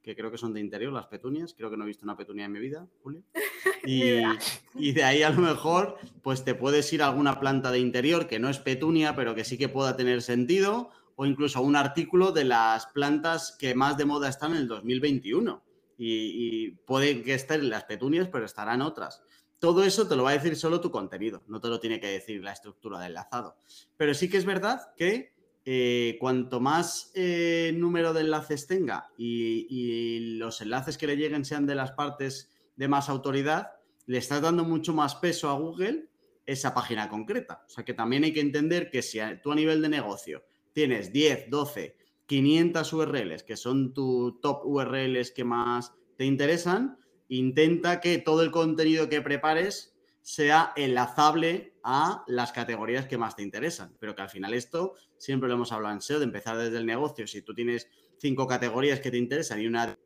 [0.09, 1.53] que creo que son de interior, las petunias.
[1.55, 3.23] Creo que no he visto una petunia en mi vida, Julio.
[4.75, 8.27] Y, de ahí a lo mejor, pues te puedes ir a alguna planta de interior
[8.27, 12.31] que no es petunia, pero que sí que pueda tener sentido, o incluso un artículo
[12.31, 15.63] de las plantas que más de moda están en el 2021.
[15.97, 19.21] Y, y pueden que estén las petunias, pero estarán otras.
[19.59, 22.07] Todo eso te lo va a decir solo tu contenido, no te lo tiene que
[22.07, 23.55] decir la estructura del enlazado.
[23.95, 25.33] Pero sí que es verdad que
[25.71, 31.67] eh, cuanto más eh, número de enlaces tenga y, los enlaces que le lleguen sean
[31.67, 33.73] de las partes de más autoridad,
[34.07, 36.09] le estás dando mucho más peso a Google
[36.47, 37.65] esa página concreta.
[37.67, 41.13] O sea que también hay que entender que si tú a nivel de negocio tienes
[41.13, 48.17] 10, 12, 500 URLs, que son tu top URLs que más te interesan, intenta que
[48.17, 49.93] todo el contenido que prepares
[50.29, 53.97] sea enlazable a las categorías que más te interesan.
[53.99, 56.85] Pero que al final esto, siempre lo hemos hablado en SEO, de empezar desde el
[56.85, 57.25] negocio.
[57.25, 57.89] Si tú tienes
[58.19, 59.97] cinco categorías que te interesan y una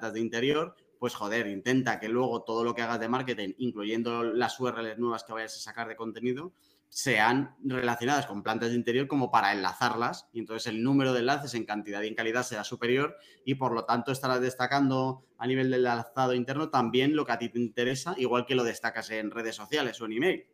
[0.00, 4.58] de interior, pues joder, intenta que luego todo lo que hagas de marketing, incluyendo las
[4.58, 6.54] URLs nuevas que vayas a sacar de contenido,
[6.88, 11.54] sean relacionadas con plantas de interior como para enlazarlas y entonces el número de enlaces
[11.54, 15.70] en cantidad y en calidad será superior y por lo tanto estarás destacando a nivel
[15.70, 19.30] del enlazado interno también lo que a ti te interesa, igual que lo destacas en
[19.30, 20.46] redes sociales o en email.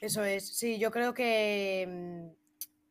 [0.00, 2.45] Eso es, sí, yo creo que mm,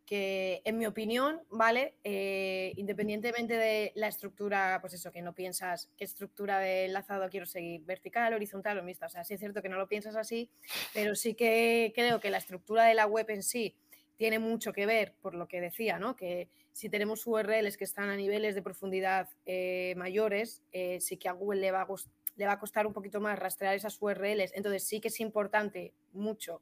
[0.05, 1.95] que en mi opinión, ¿vale?
[2.03, 7.45] Eh, independientemente de la estructura, pues eso, que no piensas qué estructura de enlazado quiero
[7.45, 9.07] seguir, vertical, horizontal o mixta.
[9.07, 10.49] O sea, sí es cierto que no lo piensas así,
[10.93, 13.75] pero sí que creo que la estructura de la web en sí
[14.15, 16.15] tiene mucho que ver, por lo que decía, ¿no?
[16.15, 21.29] Que si tenemos URLs que están a niveles de profundidad eh, mayores, eh, sí que
[21.29, 21.87] a Google le va a,
[22.35, 24.51] le va a costar un poquito más rastrear esas URLs.
[24.53, 26.61] Entonces sí que es importante mucho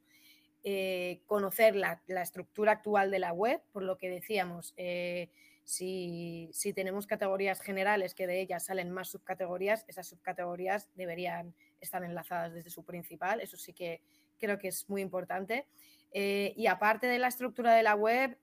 [0.65, 5.30] eh, conocer la, estructura actual de la web, por lo que decíamos, eh,
[5.65, 12.54] si, tenemos categorías generales que de ellas salen más subcategorías, esas subcategorías deberían estar enlazadas
[12.54, 14.02] desde su principal, eso sí que
[14.39, 15.67] creo que es muy importante.
[16.13, 18.38] Eh, y aparte de la estructura de la web,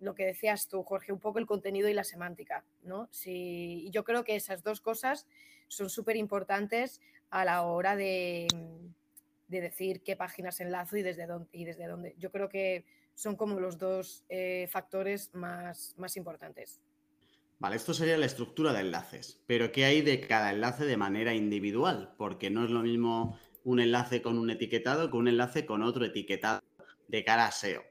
[0.00, 3.08] lo que decías tú, Jorge, un poco el contenido y la semántica, ¿no?
[3.12, 5.26] Si, yo creo que esas dos cosas
[5.68, 8.46] son súper importantes a la hora de,
[9.48, 11.48] de decir qué páginas enlazo y desde dónde.
[11.52, 12.14] Y desde dónde.
[12.18, 16.80] Yo creo que son como los dos eh, factores más, más importantes.
[17.58, 21.34] Vale, esto sería la estructura de enlaces, pero ¿qué hay de cada enlace de manera
[21.34, 22.14] individual?
[22.18, 26.04] Porque no es lo mismo un enlace con un etiquetado que un enlace con otro
[26.04, 26.60] etiquetado
[27.08, 27.82] de cara a SEO.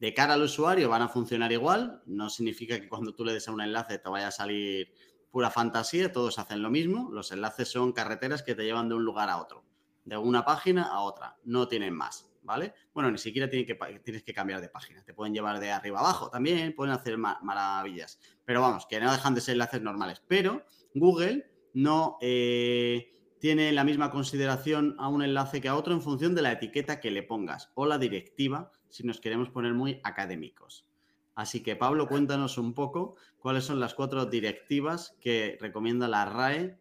[0.00, 3.46] De cara al usuario van a funcionar igual, no significa que cuando tú le des
[3.46, 4.92] a un enlace te vaya a salir
[5.30, 9.04] pura fantasía, todos hacen lo mismo, los enlaces son carreteras que te llevan de un
[9.04, 9.64] lugar a otro
[10.04, 12.74] de una página a otra, no tienen más, ¿vale?
[12.92, 13.64] Bueno, ni siquiera que,
[14.02, 18.18] tienes que cambiar de página, te pueden llevar de arriba abajo, también pueden hacer maravillas,
[18.44, 23.84] pero vamos, que no dejan de ser enlaces normales, pero Google no eh, tiene la
[23.84, 27.22] misma consideración a un enlace que a otro en función de la etiqueta que le
[27.22, 30.86] pongas o la directiva si nos queremos poner muy académicos.
[31.34, 36.78] Así que Pablo, cuéntanos un poco cuáles son las cuatro directivas que recomienda la RAE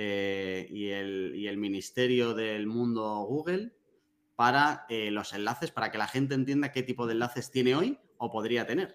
[0.00, 3.72] eh, y, el, Ministerio del Mundo Google
[4.36, 7.98] para eh, los enlaces, para que la gente entienda qué tipo de enlaces tiene hoy
[8.16, 8.92] o podría tener.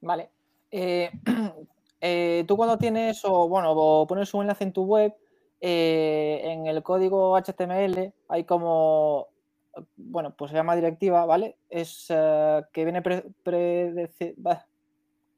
[0.00, 0.30] Vale.
[0.70, 1.10] Eh,
[2.48, 5.14] tú cuando tienes o bueno, o pones un enlace en tu web,
[5.60, 9.28] en el código HTML hay como
[9.96, 11.58] bueno, pues se llama directiva, ¿vale?
[11.68, 13.02] Es que viene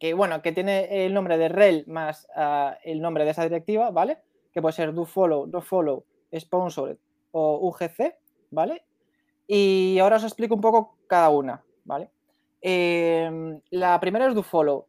[0.01, 3.90] que bueno, que tiene el nombre de rel más ah, el nombre de esa directiva,
[3.92, 4.18] ¿vale?
[4.53, 6.05] Que puede ser do follow, do follow,
[6.36, 6.96] sponsored
[7.30, 8.16] o UGC,
[8.51, 8.82] ¿vale?
[9.46, 12.11] Y ahora os explico un poco cada una, ¿vale?
[12.61, 14.86] Em, la primera es do follow.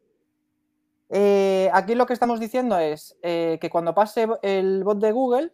[1.10, 5.52] Eh, aquí lo que estamos diciendo es eh, que cuando pase el bot de Google,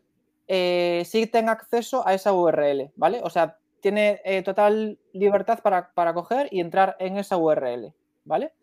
[1.03, 3.20] sí tenga acceso a esa URL, ¿vale?
[3.24, 7.93] O sea, tiene eh, total libertad para, coger y entrar en esa URL,
[8.24, 8.53] ¿vale?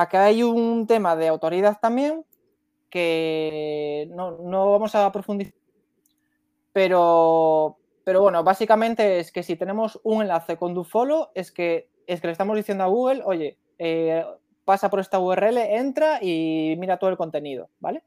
[0.00, 2.24] Acá hay un tema de autoridad también
[2.88, 5.52] que no, vamos a profundizar,
[6.72, 12.22] pero, pero bueno, básicamente es que si tenemos un enlace con DoFollow, es que, es
[12.22, 14.24] que le estamos diciendo a Google, oye, eh,
[14.64, 18.02] pasa por esta URL, entra y mira todo el contenido, ¿vale?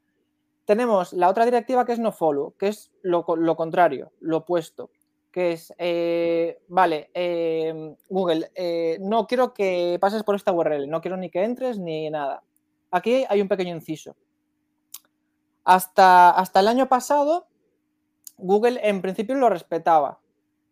[0.66, 4.90] Tenemos la otra directiva que es nofollow, que es lo, lo contrario, lo opuesto
[5.34, 11.02] que es, eh, vale, em, Google, eh, no quiero que pases por esta URL, no
[11.02, 12.44] quiero ni que entres ni nada.
[12.92, 14.16] Aquí hay un pequeño inciso.
[15.64, 17.48] Hasta, hasta el año pasado,
[18.38, 20.20] Google en principio lo respetaba,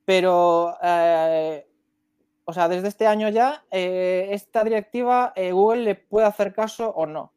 [0.05, 1.67] pero, eh,
[2.45, 7.31] o sea, desde este año ya, esta directiva Google le puede hacer caso o no,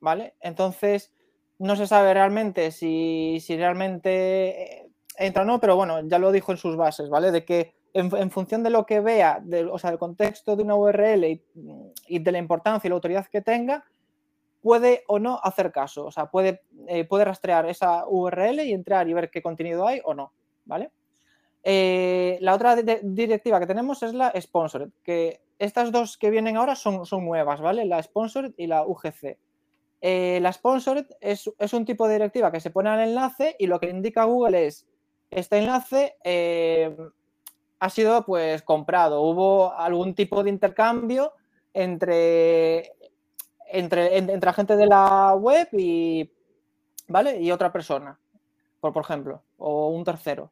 [0.00, 0.34] ¿vale?
[0.40, 1.12] Entonces,
[1.58, 4.83] no se sabe realmente si, si realmente
[5.18, 7.30] entra no, pero bueno, ya lo dijo en sus bases, ¿vale?
[7.30, 11.24] De que en, función de lo que vea, o sea, del contexto de una URL
[11.24, 13.84] y, de la importancia y la autoridad que tenga,
[14.60, 16.06] puede o no hacer caso.
[16.06, 20.00] O sea, puede, eh, puede rastrear esa URL y entrar y ver qué contenido hay
[20.04, 20.32] o no,
[20.64, 20.90] ¿vale?
[21.62, 26.74] Eh, la otra directiva que tenemos es la Sponsored, que estas dos que vienen ahora
[26.74, 27.84] son, son nuevas, ¿vale?
[27.84, 29.38] La Sponsored y la UGC.
[30.00, 33.66] Eh, la Sponsored es, es, un tipo de directiva que se pone al enlace y
[33.66, 34.86] lo que indica Google es
[35.34, 36.96] este enlace eh,
[37.78, 39.22] ha sido pues comprado.
[39.22, 41.32] Hubo algún tipo de intercambio
[41.72, 42.92] entre,
[43.70, 46.30] entre, entre gente de la web y,
[47.08, 47.40] ¿vale?
[47.40, 48.18] y otra persona,
[48.80, 50.50] por, por ejemplo, o un tercero.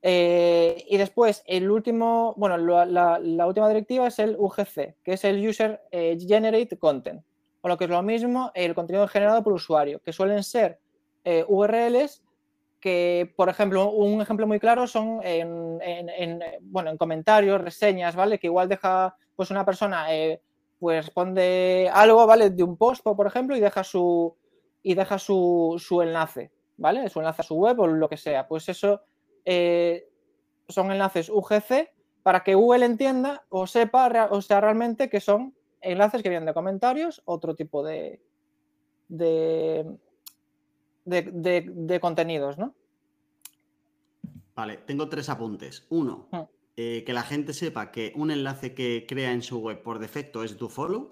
[0.00, 5.46] Eh, y después, el último, bueno, la, última directiva es el UGC, que es el
[5.46, 7.22] User eh, Generate Content,
[7.62, 10.78] o lo que es lo mismo, el contenido generado por usuario, que suelen ser
[11.48, 12.23] URLs
[12.84, 15.80] que, por ejemplo, un ejemplo muy claro son en,
[16.60, 18.38] bueno, en comentarios, reseñas, ¿vale?
[18.38, 20.42] Que igual deja, pues una persona, eh,
[20.78, 22.50] pues responde algo, ¿vale?
[22.50, 24.36] De un post, por ejemplo, y deja su,
[24.82, 27.08] y deja su, enlace, ¿vale?
[27.08, 28.46] Su enlace a su web o lo que sea.
[28.46, 29.00] Pues eso
[29.46, 30.06] eh,
[30.68, 31.90] son enlaces UGC
[32.22, 36.52] para que Google entienda o sepa, o sea, realmente que son enlaces que vienen de
[36.52, 38.20] comentarios, otro tipo de,
[39.08, 39.86] de,
[41.04, 42.74] de, contenidos, ¿no?
[44.54, 45.86] Vale, tengo tres apuntes.
[45.90, 46.40] Uno, mm.
[46.76, 50.44] eh, que la gente sepa que un enlace que crea en su web por defecto
[50.44, 51.10] es dofollow,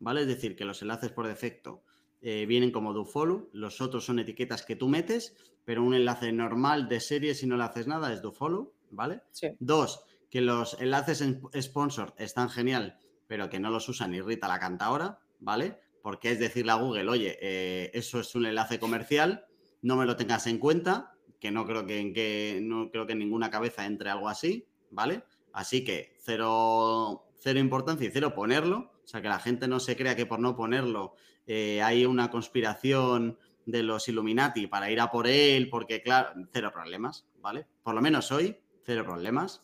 [0.00, 0.22] ¿vale?
[0.22, 1.82] Es decir, que los enlaces por defecto
[2.20, 6.88] eh, vienen como dofollow, los otros son etiquetas que tú metes, pero un enlace normal
[6.88, 9.22] de serie, si no le haces nada, es dofollow, ¿vale?
[9.60, 14.48] Dos, que los enlaces en sponsor están genial, pero que no los usa ni Rita
[14.48, 15.80] la cantadora, ¿vale?
[16.04, 19.46] Porque es decirle a Google, oye, eh, eso es un enlace comercial,
[19.80, 23.14] no me lo tengas en cuenta, que no creo que en, que, no creo que
[23.14, 25.22] en ninguna cabeza entre algo así, ¿vale?
[25.54, 29.96] Así que cero, cero importancia y cero ponerlo, o sea, que la gente no se
[29.96, 31.14] crea que por no ponerlo
[31.46, 36.70] eh, hay una conspiración de los Illuminati para ir a por él, porque claro, cero
[36.70, 37.66] problemas, ¿vale?
[37.82, 39.62] Por lo menos hoy, cero problemas.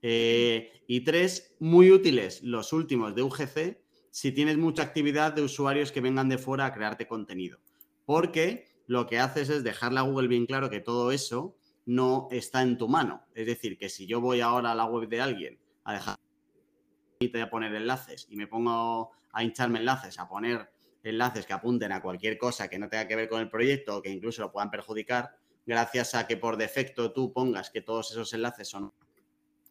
[0.00, 3.81] Eh, y tres, muy útiles los últimos de UGC,
[4.12, 7.58] si tienes mucha actividad de usuarios que vengan de fuera a crearte contenido.
[8.04, 11.56] Porque lo que haces es dejarle a Google bien claro que todo eso
[11.86, 13.24] no está en tu mano.
[13.34, 16.16] Es decir, que si yo voy ahora a la web de alguien a dejar
[17.40, 20.70] a poner enlaces y me pongo a hincharme enlaces, a poner
[21.02, 24.02] enlaces que apunten a cualquier cosa que no tenga que ver con el proyecto o
[24.02, 25.30] que incluso lo puedan perjudicar,
[25.64, 28.92] gracias a que por defecto tú pongas que todos esos enlaces son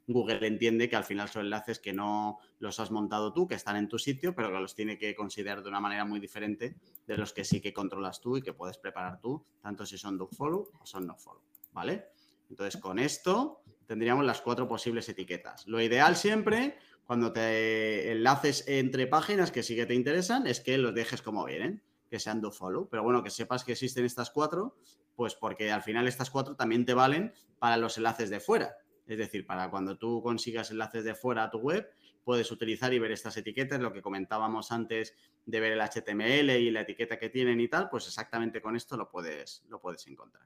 [0.07, 3.75] Google entiende que al final son enlaces que no los has montado tú, que están
[3.75, 6.75] en tu sitio, pero que los tiene que considerar de una manera muy diferente
[7.07, 10.19] de los que sí que controlas tú y que puedes preparar tú, tanto si son
[10.29, 12.07] follow o son follow, ¿vale?
[12.49, 15.67] Entonces, con esto tendríamos las cuatro posibles etiquetas.
[15.67, 20.77] Lo ideal siempre, cuando te enlaces entre páginas que sí que te interesan, es que
[20.77, 22.89] los dejes como vienen, que sean do follow.
[22.89, 24.75] Pero bueno, que sepas que existen estas cuatro,
[25.15, 28.75] pues porque al final estas cuatro también te valen para los enlaces de fuera.
[29.07, 31.89] Es decir, para cuando tú consigas enlaces de fuera a tu web,
[32.23, 36.71] puedes utilizar y ver estas etiquetas, lo que comentábamos antes de ver el HTML y
[36.71, 40.45] la etiqueta que tienen y tal, pues exactamente con esto lo puedes, lo puedes encontrar.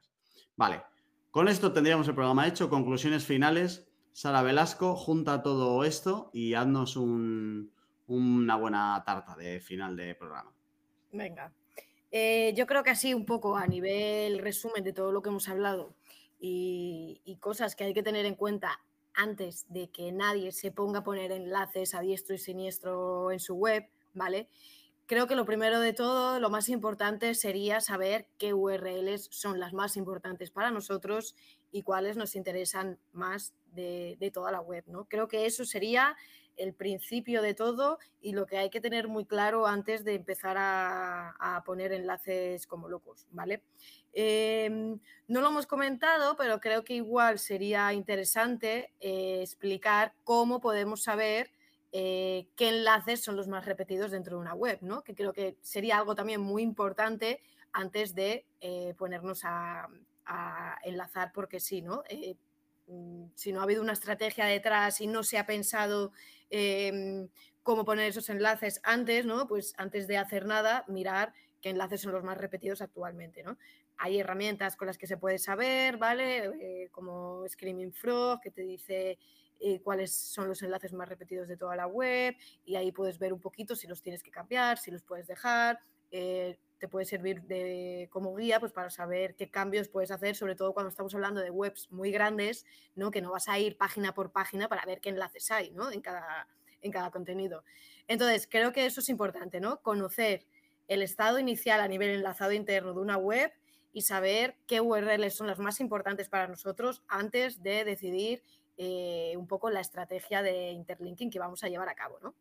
[0.56, 0.82] Vale,
[1.30, 2.70] con esto tendríamos el programa hecho.
[2.70, 3.86] Conclusiones finales.
[4.12, 10.50] Sara Velasco, junta todo esto y haznos una buena tarta de final de programa.
[11.12, 11.52] Venga.
[12.10, 15.50] Eh, yo creo que así un poco a nivel resumen de todo lo que hemos
[15.50, 15.94] hablado
[16.38, 18.80] y, cosas que hay que tener en cuenta
[19.14, 23.54] antes de que nadie se ponga a poner enlaces a diestro y siniestro en su
[23.54, 24.48] web, ¿vale?
[25.06, 29.72] Creo que lo primero de todo, lo más importante sería saber qué URLs son las
[29.72, 31.36] más importantes para nosotros
[31.70, 35.04] y cuáles nos interesan más de, toda la web, ¿no?
[35.04, 36.16] Creo que eso sería
[36.56, 40.56] el principio de todo y lo que hay que tener muy claro antes de empezar
[40.58, 43.62] a, poner enlaces como locos, ¿vale?
[44.12, 44.98] Em,
[45.28, 51.50] no lo hemos comentado, pero creo que igual sería interesante eh, explicar cómo podemos saber
[51.92, 55.02] eh, qué enlaces son los más repetidos dentro de una web, ¿no?
[55.02, 57.40] Que creo que sería algo también muy importante
[57.72, 59.88] antes de eh, ponernos a,
[60.82, 62.02] enlazar porque sí, ¿no?
[62.88, 66.12] Mm, si no ha habido una estrategia detrás y no se ha pensado
[66.50, 67.28] em,
[67.62, 69.46] cómo poner esos enlaces antes, ¿no?
[69.46, 73.56] Pues antes de hacer nada, mirar qué enlaces son los más repetidos actualmente, ¿no?
[73.98, 76.44] hay herramientas con las que se puede saber, ¿vale?
[76.60, 79.18] Eh, como Screaming Frog, que te dice
[79.58, 82.34] eh, cuáles son los enlaces más repetidos de toda la web
[82.64, 85.80] y ahí puedes ver un poquito si los tienes que cambiar, si los puedes dejar.
[86.10, 90.56] Eh, te puede servir de, como guía pues, para saber qué cambios puedes hacer, sobre
[90.56, 93.10] todo cuando estamos hablando de webs muy grandes, ¿no?
[93.10, 95.90] que no vas a ir página por página para ver qué enlaces hay ¿no?
[95.90, 96.48] en, cada,
[96.82, 97.64] en cada contenido.
[98.08, 99.80] Entonces, creo que eso es importante, ¿no?
[99.80, 100.46] conocer
[100.88, 103.52] el estado inicial a nivel enlazado interno de una web
[103.92, 108.42] y saber qué URLs son las más importantes para nosotros antes de decidir
[108.76, 112.18] eh, un poco la estrategia de interlinking que vamos a llevar a cabo.
[112.22, 112.34] ¿no?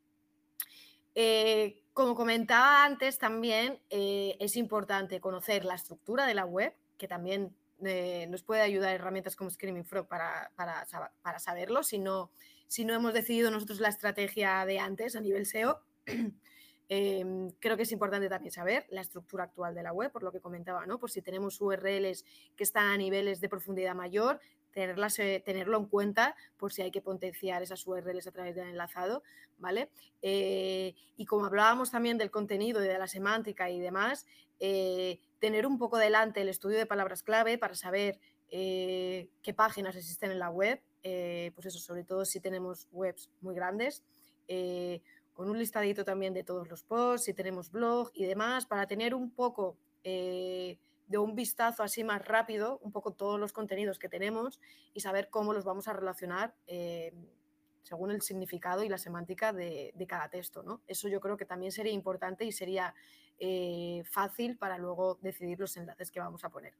[1.15, 7.07] Eh, como comentaba antes, también eh, es importante conocer la estructura de la web, que
[7.07, 10.85] también nos puede ayudar herramientas como Screaming Frog para, para,
[11.21, 12.31] para saberlo, si no,
[12.67, 15.81] si no hemos decidido nosotros la estrategia de antes a nivel SEO.
[16.87, 20.31] Em, creo que es importante también saber la estructura actual de la web, por lo
[20.31, 20.99] que comentaba, ¿no?
[20.99, 22.23] Por si tenemos URLs
[22.55, 24.39] que están a niveles de profundidad mayor,
[24.75, 28.67] tenerlas, eh, tenerlo en cuenta por si hay que potenciar esas URLs a través del
[28.67, 29.23] enlazado,
[29.57, 29.89] ¿vale?
[30.21, 34.27] Eh, y como hablábamos también del contenido y de la semántica y demás,
[34.59, 40.31] eh, tener un poco delante el estudio de palabras clave para saber qué páginas existen
[40.31, 44.01] en la web, pues eso, sobre todo si tenemos webs muy grandes
[45.33, 49.13] con un listadito también de todos los posts, si tenemos blog y demás, para tener
[49.13, 49.77] un poco
[51.07, 54.59] de un vistazo así más rápido, un poco todos los contenidos que tenemos
[54.93, 57.13] y saber cómo los vamos a relacionar eh,
[57.83, 60.63] según el significado y la semántica de, cada texto.
[60.63, 60.81] ¿no?
[60.87, 62.95] Eso yo creo que también sería importante y sería
[63.37, 66.73] eh, fácil para luego decidir los enlaces que vamos a poner.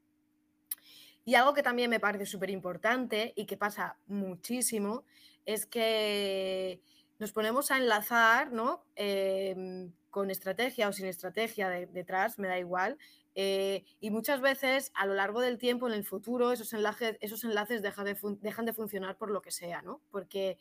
[1.24, 5.04] Y algo que también me parece súper importante y que pasa muchísimo
[5.44, 6.80] es que
[7.18, 8.84] nos ponemos a enlazar, ¿no?
[8.94, 12.96] Em, con estrategia o sin estrategia detrás, me da igual.
[13.38, 17.44] Eh, y muchas veces a lo largo del tiempo, en el futuro, esos enlaces, esos
[17.44, 20.00] enlaces dejan, de funcionar por lo que sea, ¿no?
[20.10, 20.56] Porque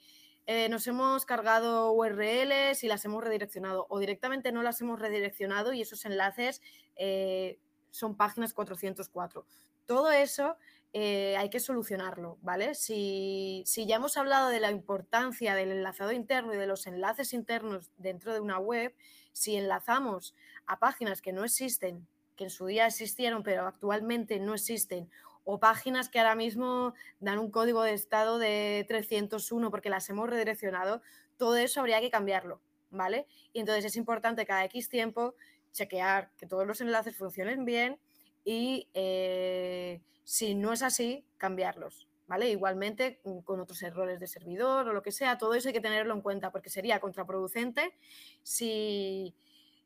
[0.45, 5.71] eh, nos hemos cargado URLs y las hemos redireccionado o directamente no las hemos redireccionado
[5.71, 6.61] y esos enlaces
[6.97, 7.59] eh,
[7.91, 9.45] son páginas 404.
[9.85, 10.57] Todo eso
[10.93, 12.73] hay que solucionarlo, ¿vale?
[12.73, 17.91] Si, ya hemos hablado de la importancia del enlazado interno y de los enlaces internos
[17.97, 18.95] dentro de una web,
[19.33, 20.33] si enlazamos
[20.65, 25.09] a páginas que no existen, que en su día existieron pero actualmente no existen,
[25.45, 30.29] o páginas que ahora mismo dan un código de estado de 301 porque las hemos
[30.29, 31.01] redireccionado,
[31.37, 33.27] todo eso habría que cambiarlo, ¿vale?
[33.53, 35.35] Y entonces es importante cada X tiempo
[35.71, 37.99] chequear que todos los enlaces funcionen bien
[38.43, 42.07] y eh, si no es así, cambiarlos.
[42.27, 42.49] ¿Vale?
[42.49, 45.79] Igualmente mm, con otros errores de servidor o lo que sea, todo eso hay que
[45.79, 47.93] tenerlo en cuenta porque sería contraproducente
[48.41, 49.35] si,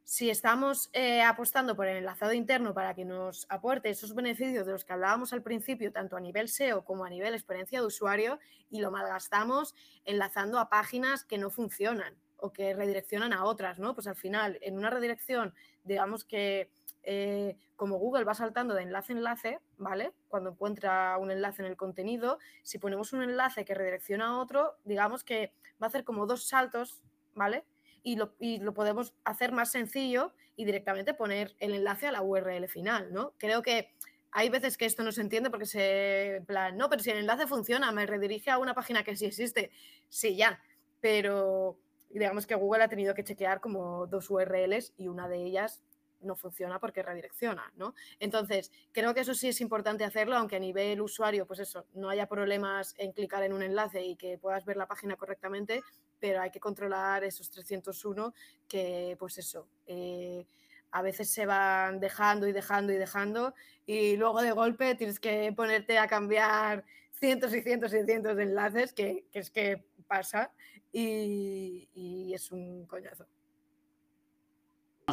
[0.10, 4.72] si estamos eh, apostando por el enlazado interno para que nos aporte esos beneficios de
[4.72, 8.40] los que hablábamos al principio, tanto a nivel SEO como a nivel experiencia de usuario,
[8.72, 13.94] y lo malgastamos enlazando a páginas que no funcionan o que redireccionan a otras, ¿no?
[13.94, 15.54] Pues al final, en una redirección,
[15.84, 16.72] digamos que
[17.04, 20.14] eh, como Google va saltando de enlace a enlace, ¿vale?
[20.28, 24.80] Cuando encuentra un enlace en el contenido, si ponemos un enlace que redirecciona a otro,
[24.86, 27.04] digamos que va a hacer como dos saltos,
[27.36, 27.64] ¿vale?
[28.04, 33.14] Y lo, podemos hacer más sencillo y directamente poner el enlace a la URL final,
[33.14, 33.34] ¿no?
[33.38, 33.94] Creo que
[34.32, 36.44] hay veces que esto no se entiende porque se,
[36.76, 39.72] no, pero si el enlace funciona, me redirige a una página que sí existe.
[40.08, 40.62] Sí, ya,
[41.02, 41.80] pero
[42.10, 45.84] digamos que Google ha tenido que chequear como dos URLs y una de ellas
[46.22, 47.94] no funciona porque redirecciona, ¿no?
[48.20, 52.10] Entonces, creo que eso sí es importante hacerlo, aunque a nivel usuario, pues eso, no
[52.10, 55.82] haya problemas en clicar en un enlace y que puedas ver la página correctamente,
[56.20, 58.34] pero hay que controlar esos 301
[58.68, 60.46] que, pues eso, eh,
[60.92, 63.54] a veces se van dejando y dejando y dejando
[63.86, 68.44] y luego de golpe tienes que ponerte a cambiar cientos y cientos y cientos de
[68.44, 70.52] enlaces que, es que pasa
[70.92, 73.28] y, es un coñazo.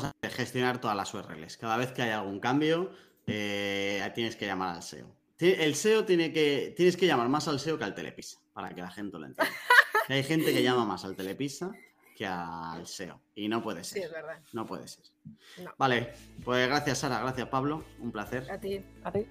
[0.04, 1.56] A gestionar todas las URLs.
[1.56, 2.90] Cada vez que hay algún cambio,
[3.26, 5.14] eh, tienes que llamar al SEO.
[5.38, 8.80] El SEO tiene que, tienes que llamar más al SEO que al Telepisa, para que
[8.80, 9.52] la gente lo entienda.
[10.08, 11.72] hay gente que llama más al Telepisa
[12.16, 13.20] que al SEO.
[13.34, 13.98] Y no puede ser.
[13.98, 14.40] Sí, es verdad.
[14.52, 15.04] No puede ser.
[15.76, 18.50] Vale, pues gracias Sara, gracias Pablo, un placer.
[18.50, 18.82] A ti.
[19.04, 19.26] A ti.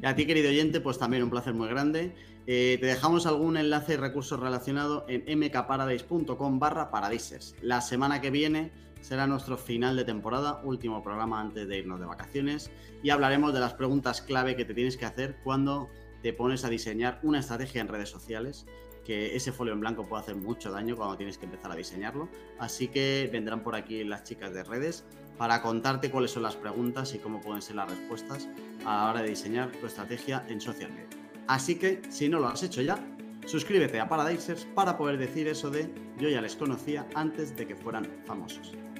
[0.00, 2.14] Y a ti, querido oyente, pues también un placer muy grande.
[2.46, 7.54] Eh, te dejamos algún enlace y recursos relacionado en mkparadise.com barra paradises.
[7.60, 8.72] La semana que viene
[9.04, 12.70] será nuestro final de temporada, último programa antes de irnos de vacaciones,
[13.02, 15.90] y hablaremos de las preguntas clave que te tienes que hacer cuando
[16.22, 18.64] te pones a diseñar una estrategia en redes sociales
[19.04, 22.30] que ese folio en blanco puede hacer mucho daño cuando tienes que empezar a diseñarlo.
[22.58, 25.04] Así que vendrán por aquí las chicas de redes
[25.36, 28.48] para contarte cuáles son las preguntas y cómo pueden ser las respuestas
[28.86, 31.08] a la hora de diseñar tu estrategia en social media.
[31.46, 32.98] Así que, si no lo has hecho ya,
[33.44, 37.76] suscríbete a Paradisers para poder decir eso de yo ya les conocía antes de que
[37.76, 38.72] fueran famosos.